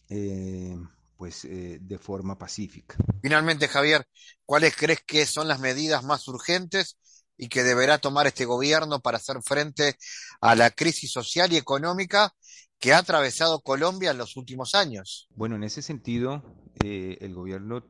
[0.08, 0.76] eh,
[1.16, 2.96] pues eh, de forma pacífica.
[3.22, 4.08] Finalmente, Javier,
[4.44, 6.98] ¿cuáles crees que son las medidas más urgentes
[7.36, 9.96] y que deberá tomar este gobierno para hacer frente
[10.40, 12.34] a la crisis social y económica
[12.78, 15.28] que ha atravesado Colombia en los últimos años?
[15.34, 16.42] Bueno, en ese sentido,
[16.84, 17.84] eh, el gobierno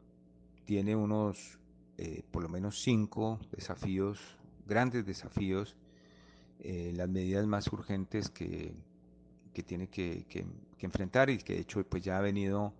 [0.65, 1.59] tiene unos,
[2.31, 4.19] por lo menos cinco desafíos
[4.67, 5.77] grandes desafíos,
[6.61, 8.75] eh, las medidas más urgentes que,
[9.53, 10.45] que tiene que, que,
[10.81, 12.75] enfrentar y que de hecho pues ya ha venido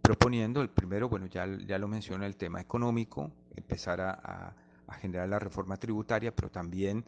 [0.00, 0.62] proponiendo.
[0.62, 4.54] El primero, bueno, ya, ya lo menciona el tema económico, empezar a,
[4.92, 7.04] generar la reforma tributaria, pero también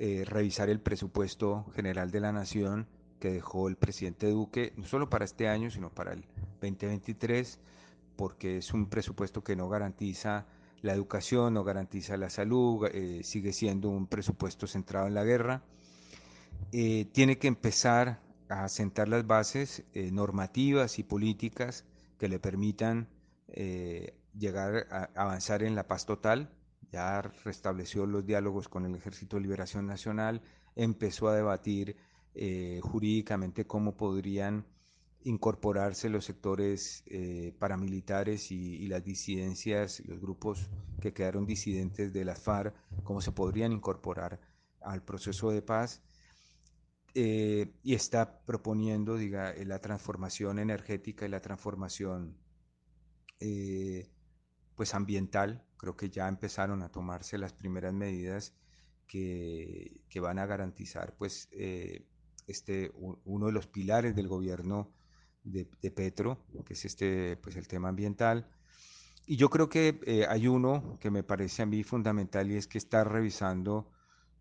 [0.00, 2.86] eh, revisar el presupuesto general de la nación
[3.18, 6.24] que dejó el presidente Duque, no solo para este año, sino para el
[6.60, 7.58] 2023,
[8.14, 10.46] porque es un presupuesto que no garantiza
[10.82, 15.64] la educación, no garantiza la salud, eh, sigue siendo un presupuesto centrado en la guerra.
[16.70, 21.84] Eh, tiene que empezar a sentar las bases normativas y políticas
[22.18, 23.08] que le permitan
[24.38, 26.50] llegar a avanzar en la paz total.
[26.90, 30.42] Ya restableció los diálogos con el Ejército de Liberación Nacional,
[30.76, 31.96] empezó a debatir
[32.82, 34.64] jurídicamente cómo podrían
[35.24, 40.70] incorporarse los sectores eh, paramilitares y, las disidencias, los grupos
[41.00, 44.40] que quedaron disidentes de la FARC, cómo se podrían incorporar
[44.80, 46.02] al proceso de paz.
[47.14, 52.36] Eh, y está proponiendo diga, la transformación energética y la transformación
[53.40, 54.08] eh,
[54.76, 55.64] pues ambiental.
[55.78, 58.54] Creo que ya empezaron a tomarse las primeras medidas
[59.06, 61.48] que, que van a garantizar pues,
[62.46, 62.92] este,
[63.24, 64.92] uno de los pilares del gobierno
[65.44, 68.50] de, Petro, que es este, pues el tema ambiental.
[69.26, 72.66] Y yo creo que eh, hay uno que me parece a mí fundamental y es
[72.66, 73.90] que está revisando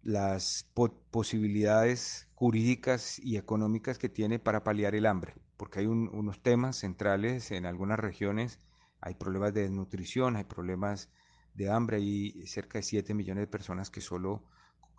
[0.01, 0.69] las
[1.11, 7.51] posibilidades jurídicas y económicas que tiene para paliar el hambre, porque hay unos temas centrales
[7.51, 8.59] en algunas regiones,
[9.01, 11.09] hay problemas de desnutrición, hay problemas
[11.57, 14.45] de hambre, hay cerca de 7 millones de personas que solo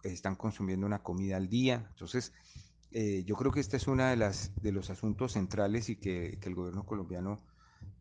[0.03, 2.33] están consumiendo una comida al día, entonces
[2.91, 6.39] eh, yo creo que este es uno de, las, de los asuntos centrales y que,
[6.43, 7.39] el gobierno colombiano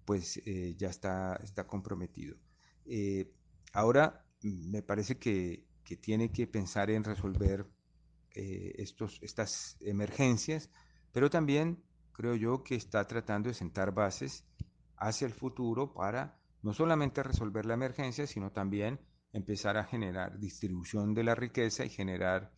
[0.06, 2.38] pues eh, ya está, está comprometido.
[2.86, 3.32] Eh,
[3.74, 5.66] ahora me parece que,
[6.02, 7.66] tiene que pensar en resolver
[8.34, 10.70] estos, estas emergencias,
[11.14, 11.82] pero también
[12.12, 14.44] creo yo que está tratando de sentar bases
[14.98, 16.38] hacia el futuro para
[16.68, 19.00] no solamente resolver la emergencia, sino también
[19.32, 22.52] empezar a generar distribución de la riqueza y generar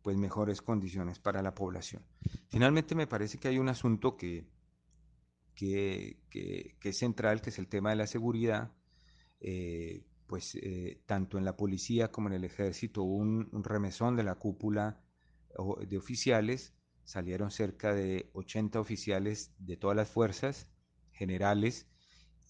[0.00, 2.02] pues mejores condiciones para la población.
[2.48, 4.48] Finalmente me parece que hay un asunto que,
[5.54, 6.16] que,
[6.82, 8.72] es central, que es el tema de la seguridad.
[9.40, 14.22] Eh, pues eh, tanto en la policía como en el ejército hubo un, remesón de
[14.22, 15.02] la cúpula
[15.86, 16.72] de oficiales,
[17.04, 20.66] salieron cerca de 80 oficiales de todas las fuerzas
[21.12, 21.89] generales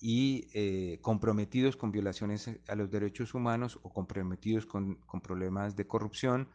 [0.01, 5.86] y eh, comprometidos con violaciones a los derechos humanos o comprometidos con, con problemas de
[5.86, 6.48] corrupción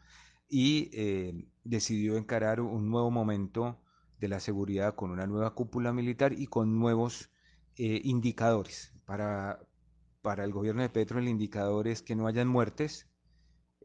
[0.50, 3.80] y eh, decidió encarar un nuevo momento
[4.20, 7.30] de la seguridad con una nueva cúpula militar y con nuevos
[7.78, 8.94] eh, indicadores.
[9.06, 9.60] Para,
[10.22, 13.08] para el gobierno de Petro el indicador es que no hayan muertes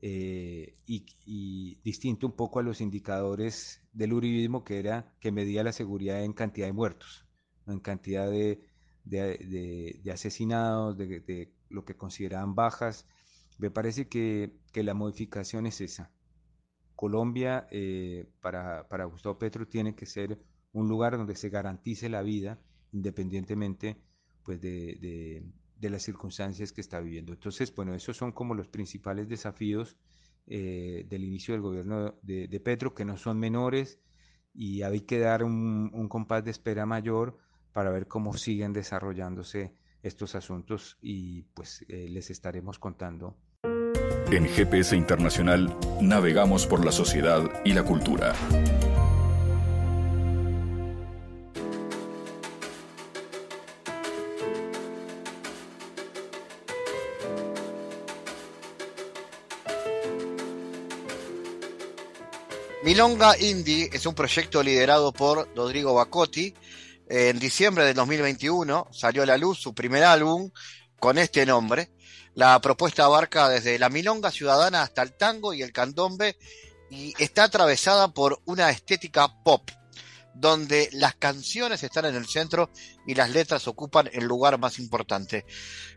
[0.02, 5.72] eh, y, distinto un poco a los indicadores del uribismo que era que medía la
[5.72, 7.26] seguridad en cantidad de muertos,
[7.66, 8.64] en cantidad de,
[9.10, 13.06] de, asesinados, de, lo que consideraban bajas.
[13.58, 16.10] Me parece que, que la modificación es esa.
[16.96, 20.38] Colombia, eh, para, para Gustavo Petro, tiene que ser
[20.72, 22.58] un lugar donde se garantice la vida
[22.92, 23.96] independientemente
[24.44, 25.42] pues, de,
[25.78, 27.32] de, las circunstancias que está viviendo.
[27.32, 29.96] Entonces, bueno, esos son como los principales desafíos
[30.46, 33.98] eh, del inicio del gobierno de, de, Petro, que no son menores
[34.52, 37.38] y hay que dar un, un compás de espera mayor
[37.72, 43.36] para ver cómo siguen desarrollándose estos asuntos y pues eh, les estaremos contando.
[44.30, 48.34] En GPS Internacional navegamos por la sociedad y la cultura.
[62.82, 66.54] Milonga Indie es un proyecto liderado por Rodrigo Bacotti,
[67.12, 70.52] en diciembre del 2021 salió a la luz su primer álbum
[71.00, 71.90] con este nombre.
[72.34, 76.38] La propuesta abarca desde la milonga ciudadana hasta el tango y el candombe
[76.88, 79.68] y está atravesada por una estética pop,
[80.34, 82.70] donde las canciones están en el centro
[83.04, 85.44] y las letras ocupan el lugar más importante.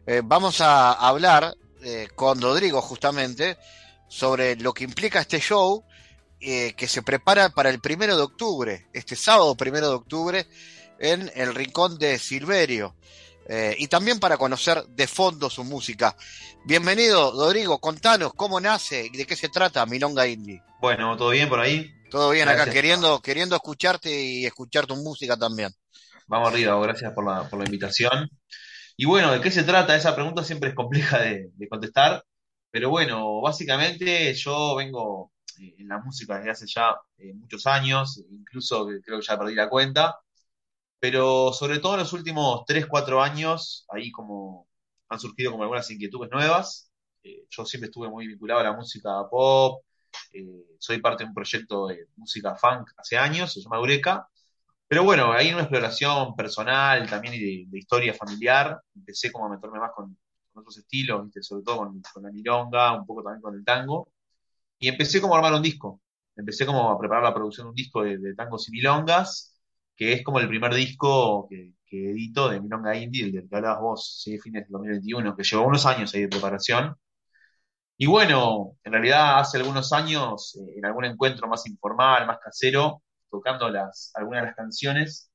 [0.07, 3.59] Eh, vamos a hablar eh, con Rodrigo justamente
[4.07, 5.83] sobre lo que implica este show
[6.39, 10.47] eh, que se prepara para el primero de octubre, este sábado primero de octubre,
[11.03, 12.95] en el rincón de Silverio.
[13.45, 16.15] Eh, y también para conocer de fondo su música.
[16.65, 20.63] Bienvenido, Rodrigo, contanos cómo nace y de qué se trata Milonga Indie.
[20.79, 21.93] Bueno, ¿todo bien por ahí?
[22.09, 25.71] Todo bien acá, queriendo, queriendo escucharte y escuchar tu música también.
[26.27, 28.29] Vamos arriba, gracias por la, por la invitación.
[28.95, 29.97] Y bueno, ¿de qué se trata?
[29.97, 32.23] Esa pregunta siempre es compleja de, contestar,
[32.71, 38.23] pero bueno, básicamente yo vengo eh, en la música desde hace ya eh, muchos años,
[38.29, 40.22] incluso creo que ya perdí la cuenta,
[41.03, 44.69] pero sobre todo en los últimos 3, 4 años, ahí como
[45.09, 46.89] han surgido como algunas inquietudes nuevas.
[47.21, 49.83] Eh, yo siempre estuve muy vinculado a la música pop,
[50.31, 54.29] eh, soy parte de un proyecto de música funk hace años, se llama Eureka.
[54.87, 59.49] Pero bueno, ahí en una exploración personal también y de, historia familiar, empecé como a
[59.49, 60.17] meterme más con,
[60.53, 64.07] otros estilos, sobre todo con, la milonga, un poco también con el tango.
[64.79, 66.01] Y empecé como a armar un disco.
[66.35, 69.52] Empecé como a preparar la producción de un disco de, de tangos y milongas
[69.95, 73.81] que es como el primer disco que, edito de Milonga Indie, el de que hablabas
[73.81, 76.95] vos, sí, fines del 2021, que llevó unos años ahí de preparación.
[77.97, 83.03] Y bueno, en realidad hace algunos años, eh, en algún encuentro más informal, más casero,
[83.29, 85.31] tocando las, algunas de las canciones,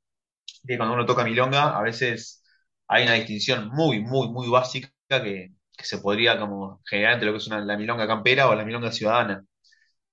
[0.66, 2.42] que cuando uno toca milonga, a veces
[2.88, 7.38] hay una distinción muy, muy, muy básica que, se podría como generar entre lo que
[7.38, 9.44] es una, la milonga campera o la milonga ciudadana,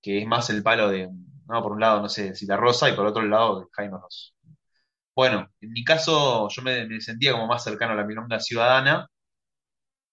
[0.01, 1.09] que es más el palo de,
[1.47, 3.97] no, por un lado, no sé, si la Rosa y por otro lado, de Jaime
[4.01, 4.34] Ross.
[5.15, 9.07] Bueno, en mi caso yo me, sentía como más cercano a la milonga ciudadana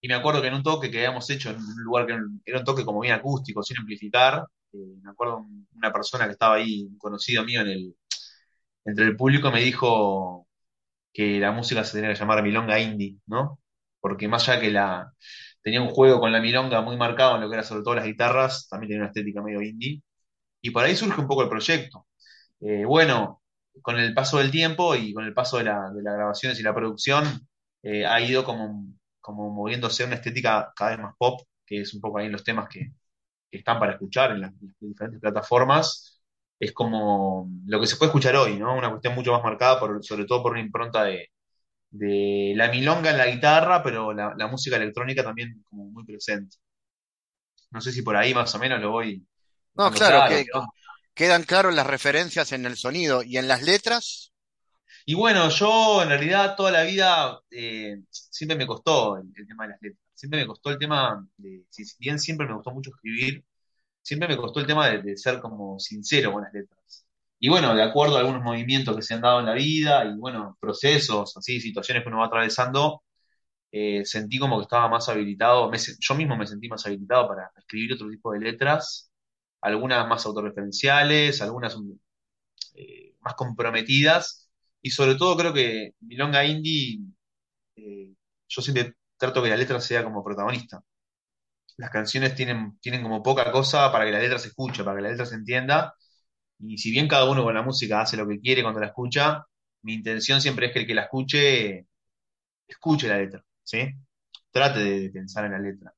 [0.00, 2.58] y me acuerdo que en un toque que habíamos hecho en un lugar que era
[2.58, 6.82] un toque como bien acústico, sin amplificar, eh, me acuerdo una persona que estaba ahí,
[6.84, 7.96] un conocido mío en el,
[8.84, 10.48] entre el público, me dijo
[11.12, 13.60] que la música se tenía que llamar milonga indie, ¿no?
[14.00, 15.12] Porque más allá que la
[15.62, 18.06] tenía un juego con la milonga muy marcado en lo que era sobre todo las
[18.06, 20.02] guitarras, también tenía una estética medio indie,
[20.62, 22.06] y por ahí surge un poco el proyecto.
[22.60, 23.41] Eh, bueno,
[23.80, 27.24] con el paso del tiempo y con el paso de, las grabaciones y la producción,
[27.82, 28.86] eh, ha ido como,
[29.20, 32.44] como moviéndose una estética cada vez más pop, que es un poco ahí en los
[32.44, 32.92] temas que,
[33.50, 36.22] están para escuchar en las, diferentes plataformas.
[36.58, 38.76] Es como lo que se puede escuchar hoy, ¿no?
[38.76, 41.30] Una cuestión mucho más marcada, por, sobre todo por una impronta de,
[42.54, 46.56] la milonga en la guitarra, pero la, música electrónica también como muy presente.
[47.70, 49.26] No sé si por ahí más o menos lo voy.
[49.74, 50.46] No, claro, que,
[51.14, 54.32] quedan claras las referencias en el sonido y en las letras.
[55.04, 59.70] Y bueno, yo en realidad toda la vida eh, siempre me costó el, tema de
[59.70, 60.02] las letras.
[60.14, 63.44] Siempre me costó el tema de, si bien siempre me gustó mucho escribir,
[64.02, 67.06] siempre me costó el tema de, ser como sincero con las letras.
[67.38, 70.16] Y bueno, de acuerdo a algunos movimientos que se han dado en la vida y
[70.16, 73.02] bueno, procesos, así, situaciones que uno va atravesando,
[73.72, 77.94] eh, sentí como que estaba más habilitado, yo mismo me sentí más habilitado para escribir
[77.94, 79.11] otro tipo de letras
[79.62, 81.76] algunas más autorreferenciales, algunas
[82.74, 84.50] eh, más comprometidas,
[84.80, 87.00] y sobre todo creo que Milonga Indie,
[87.76, 88.14] eh,
[88.48, 90.82] yo siempre trato que la letra sea como protagonista.
[91.76, 95.02] Las canciones tienen, tienen como poca cosa para que la letra se escuche, para que
[95.02, 95.94] la letra se entienda,
[96.60, 99.46] y si bien cada uno con la música hace lo que quiere cuando la escucha,
[99.82, 101.86] mi intención siempre es que el que la escuche
[102.68, 103.78] escuche la letra, ¿sí?
[104.50, 105.94] Trate de pensar en la letra.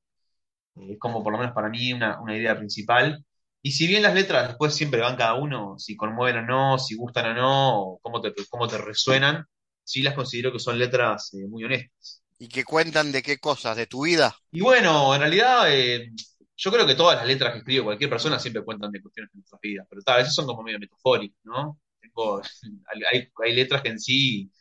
[0.75, 3.25] Es como por lo menos para mí una, una idea principal.
[3.65, 6.93] Y si bien las letras después siempre van cada uno, si conmueven o no, si
[6.93, 9.43] gustan o no, o cómo te, cómo te resuenan,
[9.83, 12.21] sí las considero que son letras eh, muy honestas.
[12.37, 13.75] ¿Y que cuentan de qué cosas?
[13.75, 14.35] ¿De tu vida?
[14.51, 16.11] Y bueno, en realidad eh,
[16.55, 19.39] yo creo que todas las letras que escribe cualquier persona siempre cuentan de cuestiones de
[19.39, 21.79] nuestras vidas, pero tal, a veces son como medio metafóricas, ¿no?
[21.99, 22.43] Tengo,
[23.11, 24.51] hay, hay letras que en sí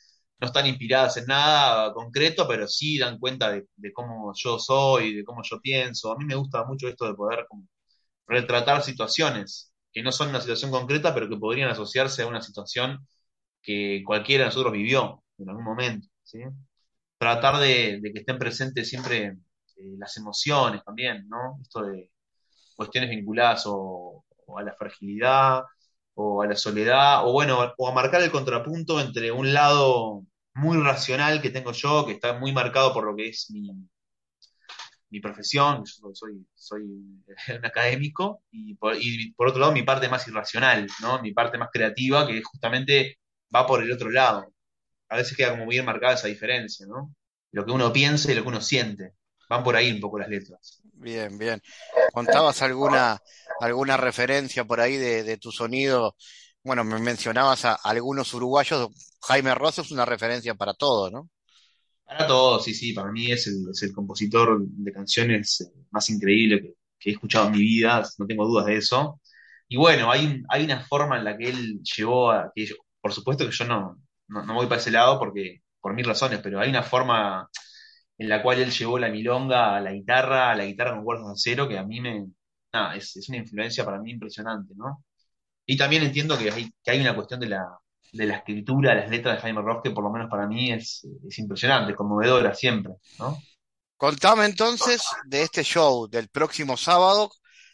[0.41, 5.17] no están inspiradas en nada concreto, pero sí dan cuenta de, de, cómo yo soy,
[5.17, 6.11] de cómo yo pienso.
[6.11, 7.69] A mí me gusta mucho esto de poder como,
[8.27, 13.07] retratar situaciones que no son una situación concreta, pero que podrían asociarse a una situación
[13.63, 16.09] que cualquiera de nosotros vivió en algún momento.
[16.23, 16.41] ¿sí?
[17.19, 19.27] Tratar de, que estén presentes siempre
[19.77, 21.59] eh, las emociones también, ¿no?
[21.63, 22.11] Esto de
[22.77, 24.25] cuestiones vinculadas o,
[24.59, 25.63] a la fragilidad
[26.15, 30.79] o a la soledad, o bueno, o a marcar el contrapunto entre un lado muy
[30.79, 33.71] racional que tengo yo, que está muy marcado por lo que es mi,
[35.15, 36.83] mi profesión, yo soy, soy
[37.59, 38.97] un académico, y por,
[39.47, 41.23] otro lado mi parte más irracional, ¿no?
[41.23, 43.19] mi parte más creativa, que justamente
[43.55, 44.53] va por el otro lado.
[45.09, 47.15] A veces queda como bien marcada esa diferencia, ¿no?
[47.53, 49.13] Lo que uno piensa y lo que uno siente.
[49.49, 50.81] Van por ahí un poco las letras.
[50.95, 51.63] Bien, bien.
[52.13, 53.21] ¿Contabas alguna,
[53.61, 56.17] alguna referencia por ahí de, de tu sonido?
[56.65, 58.89] Bueno, me mencionabas a algunos uruguayos.
[59.21, 61.29] Jaime Rosso es una referencia para todo, ¿no?
[62.17, 67.13] Para todo, sí, sí, para mí es el, compositor de canciones más increíble que, he
[67.13, 69.21] escuchado en mi vida, no tengo dudas de eso.
[69.69, 72.69] Y bueno, hay, hay una forma en la que él llevó a, que
[73.01, 73.99] por supuesto que yo no,
[74.29, 77.49] no, voy para ese lado porque, por mil razones, pero hay una forma
[78.19, 81.27] en la cual él llevó la milonga a la guitarra, a la guitarra con cuerdas
[81.27, 82.27] de acero, que a mí me,
[82.97, 85.05] es, es una influencia para mí impresionante, ¿no?
[85.67, 87.67] Y también entiendo que hay, que hay una cuestión de la,
[88.15, 91.07] de la escritura, las letras de Jaime Ross, que por lo menos para mí es,
[91.29, 93.39] es impresionante, conmovedora siempre, ¿no?
[93.97, 97.31] Contame entonces de este show del próximo sábado,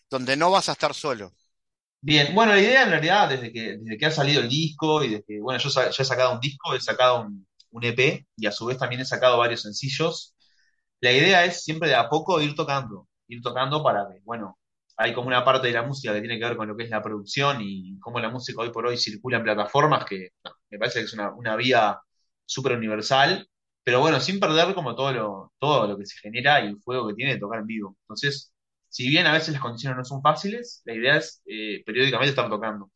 [0.09, 1.33] donde no vas a estar solo.
[2.01, 5.11] Bien, bueno, la idea en realidad, desde que, desde que ha salido el disco y
[5.11, 8.47] desde que, bueno, yo, yo he sacado un disco, he sacado un, un, EP y
[8.47, 10.35] a su vez también he sacado varios sencillos,
[11.01, 14.59] la idea es siempre de a poco ir tocando, ir tocando para que, bueno,
[15.01, 16.91] hay como una parte de la música que tiene que ver con lo que es
[16.91, 20.31] la producción y cómo la música hoy por hoy circula en plataformas, que
[20.71, 21.99] me parece que es una, una vía
[22.45, 23.49] súper universal,
[23.83, 27.09] pero bueno, sin perder como todo lo, todo lo que se genera y el fuego
[27.09, 27.97] que tiene de tocar en vivo.
[28.03, 28.53] Entonces,
[28.89, 32.51] si bien a veces las condiciones no son fáciles, la idea es eh, periódicamente estar
[32.51, 32.91] tocando.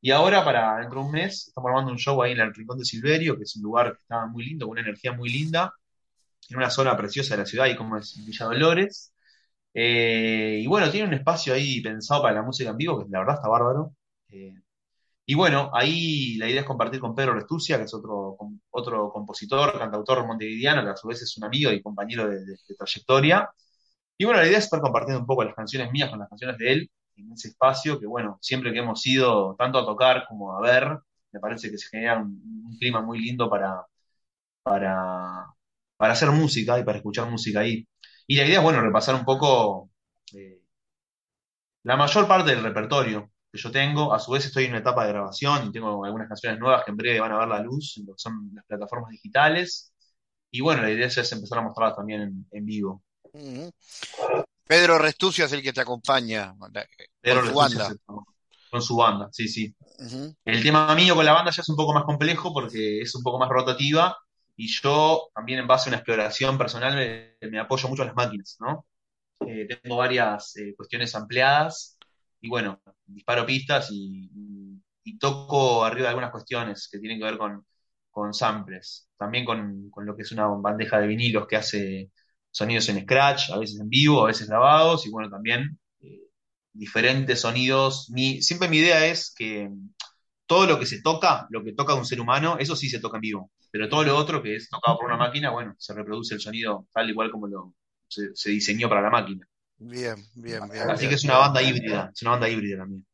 [0.00, 2.78] Y ahora, para dentro de un mes, estamos armando un show ahí en el Rincón
[2.78, 5.72] de Silverio, que es un lugar que está muy lindo, con una energía muy linda,
[6.50, 9.12] en una zona preciosa de la ciudad, y como es Villa Dolores.
[9.78, 13.18] Eh, y bueno, tiene un espacio ahí pensado para la música en vivo, que la
[13.20, 13.94] verdad está bárbaro.
[14.30, 14.54] Eh,
[15.26, 18.38] y bueno, ahí la idea es compartir con Pedro Restucia, que es otro,
[18.70, 23.50] otro compositor, cantautor montevideano, que a su vez es un amigo y compañero de, trayectoria.
[24.18, 26.58] Y bueno, la idea es estar compartiendo un poco las canciones mías con las canciones
[26.58, 30.56] de él en ese espacio, que bueno, siempre que hemos ido tanto a tocar como
[30.56, 30.98] a ver,
[31.32, 33.84] me parece que se genera un, un clima muy lindo para,
[34.62, 35.46] para,
[35.96, 37.86] para hacer música y para escuchar música ahí.
[38.26, 39.90] Y la idea es, bueno, repasar un poco
[40.34, 40.60] eh,
[41.84, 44.12] la mayor parte del repertorio que yo tengo.
[44.12, 46.90] A su vez estoy en una etapa de grabación y tengo algunas canciones nuevas que
[46.90, 49.92] en breve van a ver la luz en lo que son las plataformas digitales.
[50.50, 53.02] Y bueno, la idea es empezar a mostrarlas también en, en vivo.
[53.32, 54.44] Uh -huh.
[54.66, 56.54] Pedro Restucio es el que te acompaña
[57.20, 57.94] Pedro con su banda.
[58.70, 59.74] con su banda, sí, sí.
[59.98, 60.36] Uh -huh.
[60.44, 63.22] El tema mío con la banda ya es un poco más complejo porque es un
[63.22, 64.16] poco más rotativa
[64.56, 68.16] y yo también en base a una exploración personal me, me apoyo mucho a las
[68.16, 68.86] máquinas, ¿no?
[69.46, 71.98] Eh, tengo varias eh, cuestiones ampliadas
[72.40, 77.24] y bueno, disparo pistas y, y, y, toco arriba de algunas cuestiones que tienen que
[77.26, 77.66] ver con,
[78.10, 82.10] con samples, también con, con, lo que es una bandeja de vinilos que hace
[82.50, 86.22] sonidos en scratch, a veces en vivo, a veces grabados y bueno, también eh,
[86.72, 88.10] diferentes sonidos.
[88.10, 89.70] Mi, siempre mi idea es que
[90.46, 93.18] todo lo que se toca, lo que toca un ser humano, eso sí se toca
[93.18, 96.34] en vivo pero todo lo otro que es tocado por una máquina, bueno, se reproduce
[96.34, 97.74] el sonido tal igual como lo,
[98.08, 99.46] se, se diseñó para la máquina.
[99.76, 100.90] Bien, bien, bien.
[100.90, 103.06] Así bien, que es una banda híbrida, es una banda híbrida también.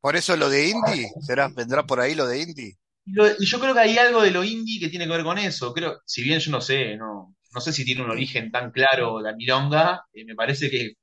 [0.00, 2.78] Por eso lo de indie, ¿será, vendrá por ahí lo de indie?
[3.04, 5.22] Y, lo, y, yo creo que hay algo de lo indie que tiene que ver
[5.22, 5.72] con eso.
[5.72, 9.20] Creo, si bien yo no sé, no, no sé si tiene un origen tan claro
[9.20, 10.94] la milonga, eh, me parece que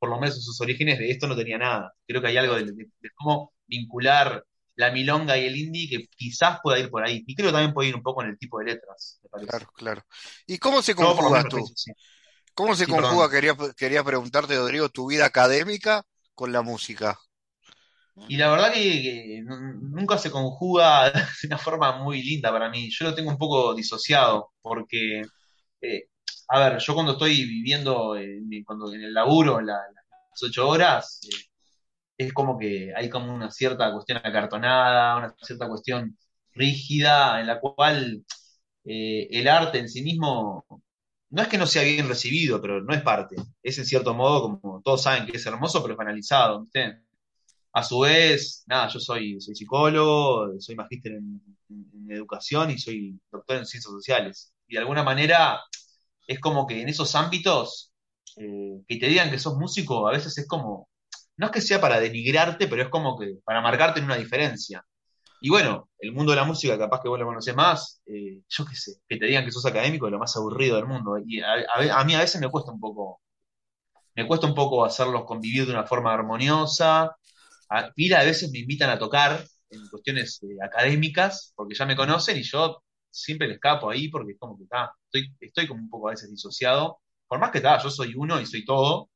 [0.00, 1.94] por lo menos en sus orígenes de esto no tenía nada.
[2.06, 4.44] Creo que hay algo de, de, de cómo vincular
[4.76, 7.22] la milonga y el indie que quizás pueda ir por ahí.
[7.26, 9.48] Y creo que también puede ir un poco en el tipo de letras, me parece.
[9.50, 10.02] Claro, claro.
[10.46, 11.66] ¿Y cómo se conjuga no, tú?
[11.74, 11.92] Sí.
[12.54, 16.04] ¿Cómo se sí, conjuga, quería, quería preguntarte, Rodrigo, tu vida académica
[16.34, 17.18] con la música?
[18.28, 21.10] Y la verdad que, que, nunca se conjuga
[21.42, 22.88] de una forma muy linda para mí.
[22.90, 25.22] Yo lo tengo un poco disociado, porque
[25.80, 26.08] eh,
[26.48, 29.80] a ver, yo cuando estoy viviendo en, cuando, en el laburo, las
[30.42, 31.46] ocho horas, eh,
[32.18, 36.16] es como que hay como una cierta cuestión acartonada, una cierta cuestión
[36.52, 38.24] rígida, en la cual
[38.84, 40.64] eh, el arte en sí mismo
[41.30, 43.36] no es que no sea bien recibido, pero no es parte.
[43.62, 46.68] Es en cierto modo, como todos saben que es hermoso, pero es banalizado.
[47.72, 51.40] A su vez, nada, yo soy, soy psicólogo, soy magíster en,
[52.08, 54.52] educación y soy doctor en ciencias sociales.
[54.68, 55.60] Y de alguna manera
[56.26, 57.92] es como que en esos ámbitos,
[58.36, 60.88] eh, que te digan que sos músico, a veces es como,
[61.36, 64.84] no es que sea para denigrarte, pero es como que para marcarte en una diferencia.
[65.40, 68.64] Y bueno, el mundo de la música, capaz que vos lo conocés más, eh, yo
[68.64, 71.18] qué sé, que te digan que sos académico es lo más aburrido del mundo.
[71.26, 73.20] Y a, mí a veces me cuesta un poco,
[74.14, 77.16] me cuesta un poco hacerlos convivir de una forma armoniosa.
[77.68, 81.96] A, pila a veces me invitan a tocar en cuestiones eh, académicas, porque ya me
[81.96, 85.80] conocen y yo siempre le escapo ahí porque es como que está, estoy, estoy como
[85.82, 87.00] un poco a veces disociado.
[87.26, 89.10] Por más que está, yo soy uno y soy todo,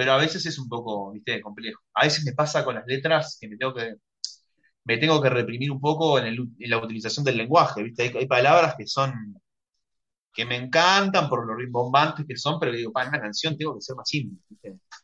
[0.00, 1.82] pero a veces es un poco, viste, complejo.
[1.92, 3.96] A veces me pasa con las letras que me tengo que,
[4.84, 8.10] me tengo que reprimir un poco en, la utilización del lenguaje, viste.
[8.18, 9.12] Hay, palabras que son,
[10.32, 13.82] que me encantan por lo rimbombantes que son, pero digo, para una canción tengo que
[13.82, 14.38] ser más simple.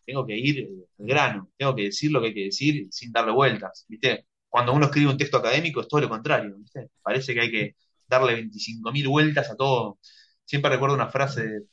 [0.06, 0.68] Tengo que ir eh,
[0.98, 4.26] al grano, tengo que decir lo que hay que decir sin darle vueltas, viste.
[4.48, 6.88] Cuando uno escribe un texto académico es todo lo contrario, ¿viste?
[7.02, 7.76] Parece que hay que
[8.08, 9.98] darle 25.000 vueltas a todo.
[10.46, 11.66] Siempre recuerdo una frase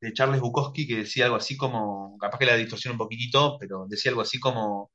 [0.00, 3.86] de Charles Bukowski que decía algo así como, capaz que la distorsión un poquitito, pero
[3.88, 4.90] decía algo así como,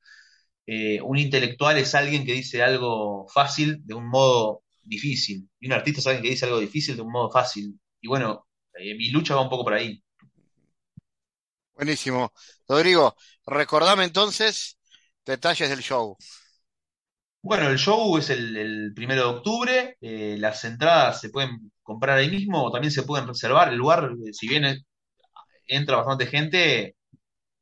[0.66, 5.74] eh, un intelectual es alguien que dice algo fácil de un modo difícil, y un
[5.74, 7.78] artista es alguien que dice algo difícil de un modo fácil.
[8.00, 8.46] Y bueno,
[8.78, 10.02] eh, mi lucha va un poco por ahí.
[11.74, 12.32] Buenísimo.
[12.68, 14.78] Rodrigo, recordame entonces
[15.24, 16.16] detalles del show.
[17.42, 22.30] Bueno, el show es el, primero de octubre, eh, las entradas se pueden comprar ahí
[22.30, 23.68] mismo o también se pueden reservar.
[23.68, 24.64] El lugar, si bien
[25.66, 26.96] entra bastante gente,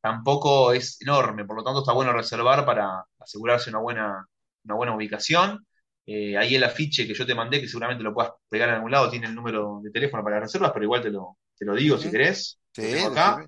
[0.01, 4.27] tampoco es enorme, por lo tanto está bueno reservar para asegurarse una buena,
[4.65, 5.67] una buena ubicación.
[6.05, 8.91] Eh, ahí el afiche que yo te mandé, que seguramente lo puedas pegar en algún
[8.91, 11.97] lado, tiene el número de teléfono para reservas, pero igual te lo, te lo digo
[11.97, 12.59] si querés.
[12.73, 13.47] Sí, acá.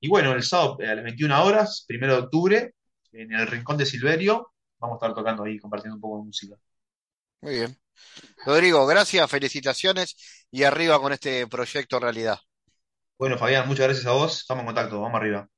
[0.00, 2.74] Y bueno, el sábado a las 21 horas, primero de octubre,
[3.12, 6.56] en el Rincón de Silverio, vamos a estar tocando ahí, compartiendo un poco de música.
[7.40, 7.76] Muy bien.
[8.46, 12.38] Rodrigo, gracias, felicitaciones y arriba con este proyecto realidad.
[13.18, 14.40] Bueno, Fabián, muchas gracias a vos.
[14.40, 15.48] Estamos en contacto, vamos arriba.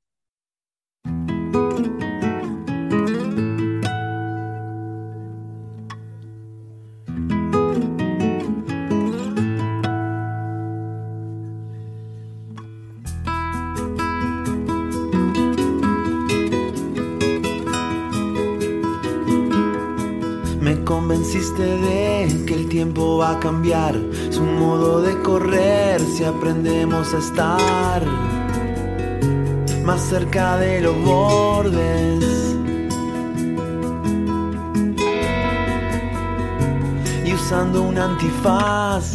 [21.21, 23.95] Convenciste de que el tiempo va a cambiar
[24.31, 28.03] su modo de correr si aprendemos a estar
[29.85, 32.25] más cerca de los bordes.
[37.27, 39.13] Y usando un antifaz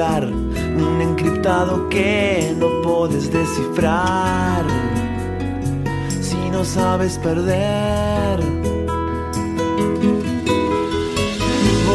[0.00, 4.64] un encriptado que no puedes descifrar
[6.20, 8.38] si no sabes perder.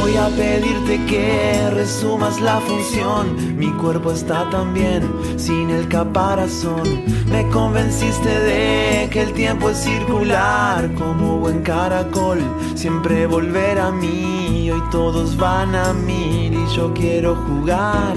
[0.01, 3.57] Voy a pedirte que resumas la función.
[3.57, 7.05] Mi cuerpo está tan bien sin el caparazón.
[7.31, 12.39] Me convenciste de que el tiempo es circular como buen caracol.
[12.75, 14.69] Siempre volver a mí.
[14.69, 16.22] Hoy todos van a mí
[16.75, 18.15] yo quiero jugar.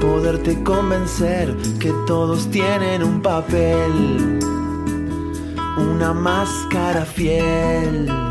[0.00, 4.38] Poderte convencer que todos tienen un papel
[5.78, 8.27] una máscara fiel.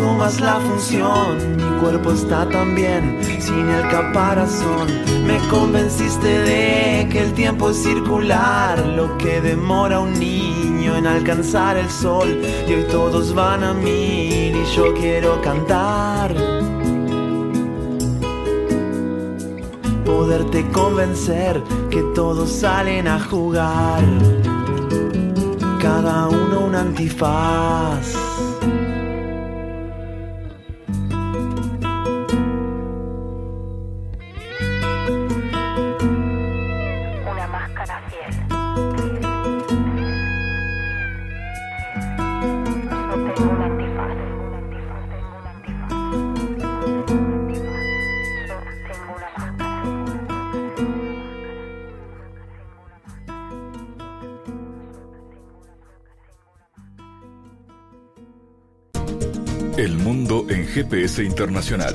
[0.00, 1.56] Que resumas la función.
[1.56, 4.88] Mi cuerpo está tan bien, sin el caparazón.
[5.26, 11.76] Me convenciste de que el tiempo es circular, lo que demora un niño en alcanzar
[11.76, 12.40] el sol.
[12.68, 16.34] Y hoy todos van a mil y yo quiero cantar.
[20.04, 24.02] Poderte convencer que todos salen a jugar
[25.80, 28.19] cada uno un antifaz.
[60.90, 61.94] GPS internacional.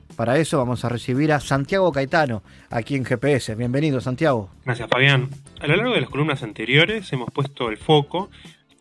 [0.15, 3.55] Para eso vamos a recibir a Santiago Caetano, aquí en GPS.
[3.55, 4.49] Bienvenido, Santiago.
[4.65, 5.29] Gracias, Fabián.
[5.59, 8.29] A lo largo de las columnas anteriores hemos puesto el foco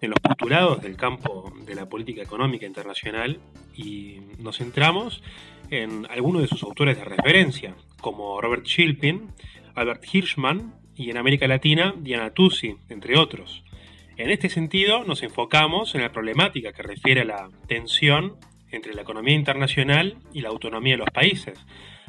[0.00, 3.38] en los postulados del campo de la política económica internacional
[3.76, 5.22] y nos centramos
[5.70, 9.28] en algunos de sus autores de referencia, como Robert Shilpin,
[9.74, 13.62] Albert Hirschman y en América Latina Diana Tusi, entre otros.
[14.16, 18.36] En este sentido, nos enfocamos en la problemática que refiere a la tensión
[18.72, 21.58] entre la economía internacional y la autonomía de los países,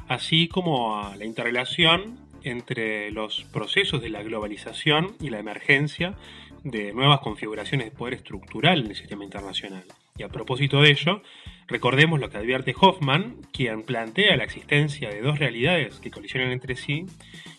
[0.07, 6.15] así como a la interrelación entre los procesos de la globalización y la emergencia
[6.63, 9.83] de nuevas configuraciones de poder estructural en el sistema internacional.
[10.17, 11.23] Y a propósito de ello,
[11.67, 16.75] recordemos lo que advierte Hoffman, quien plantea la existencia de dos realidades que colisionan entre
[16.75, 17.05] sí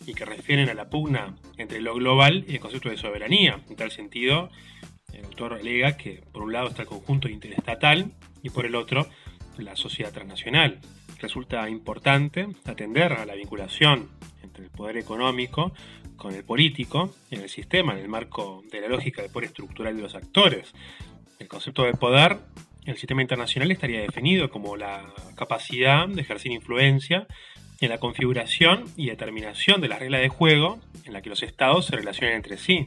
[0.07, 3.61] y que refieren a la pugna entre lo global y el concepto de soberanía.
[3.69, 4.51] En tal sentido,
[5.13, 8.13] el autor alega que por un lado está el conjunto interestatal
[8.43, 9.07] y por el otro
[9.59, 10.81] la sociedad transnacional.
[11.21, 14.11] Resulta importante atender a la vinculación
[14.43, 15.73] entre el poder económico
[16.17, 19.97] con el político en el sistema, en el marco de la lógica de poder estructural
[19.97, 20.73] de los actores.
[21.39, 22.39] El concepto de poder
[22.85, 27.27] en el sistema internacional estaría definido como la capacidad de ejercer influencia
[27.81, 31.87] en la configuración y determinación de las reglas de juego en la que los estados
[31.87, 32.87] se relacionan entre sí,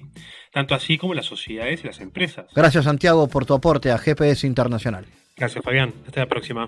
[0.51, 2.45] tanto así como las sociedades y las empresas.
[2.55, 5.05] Gracias, Santiago, por tu aporte a GPS Internacional.
[5.37, 5.93] Gracias, Fabián.
[6.07, 6.65] Hasta la próxima.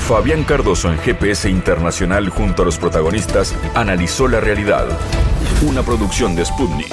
[0.00, 4.86] Fabián Cardoso en GPS Internacional junto a los protagonistas analizó la realidad.
[5.62, 6.92] Una producción de Sputnik.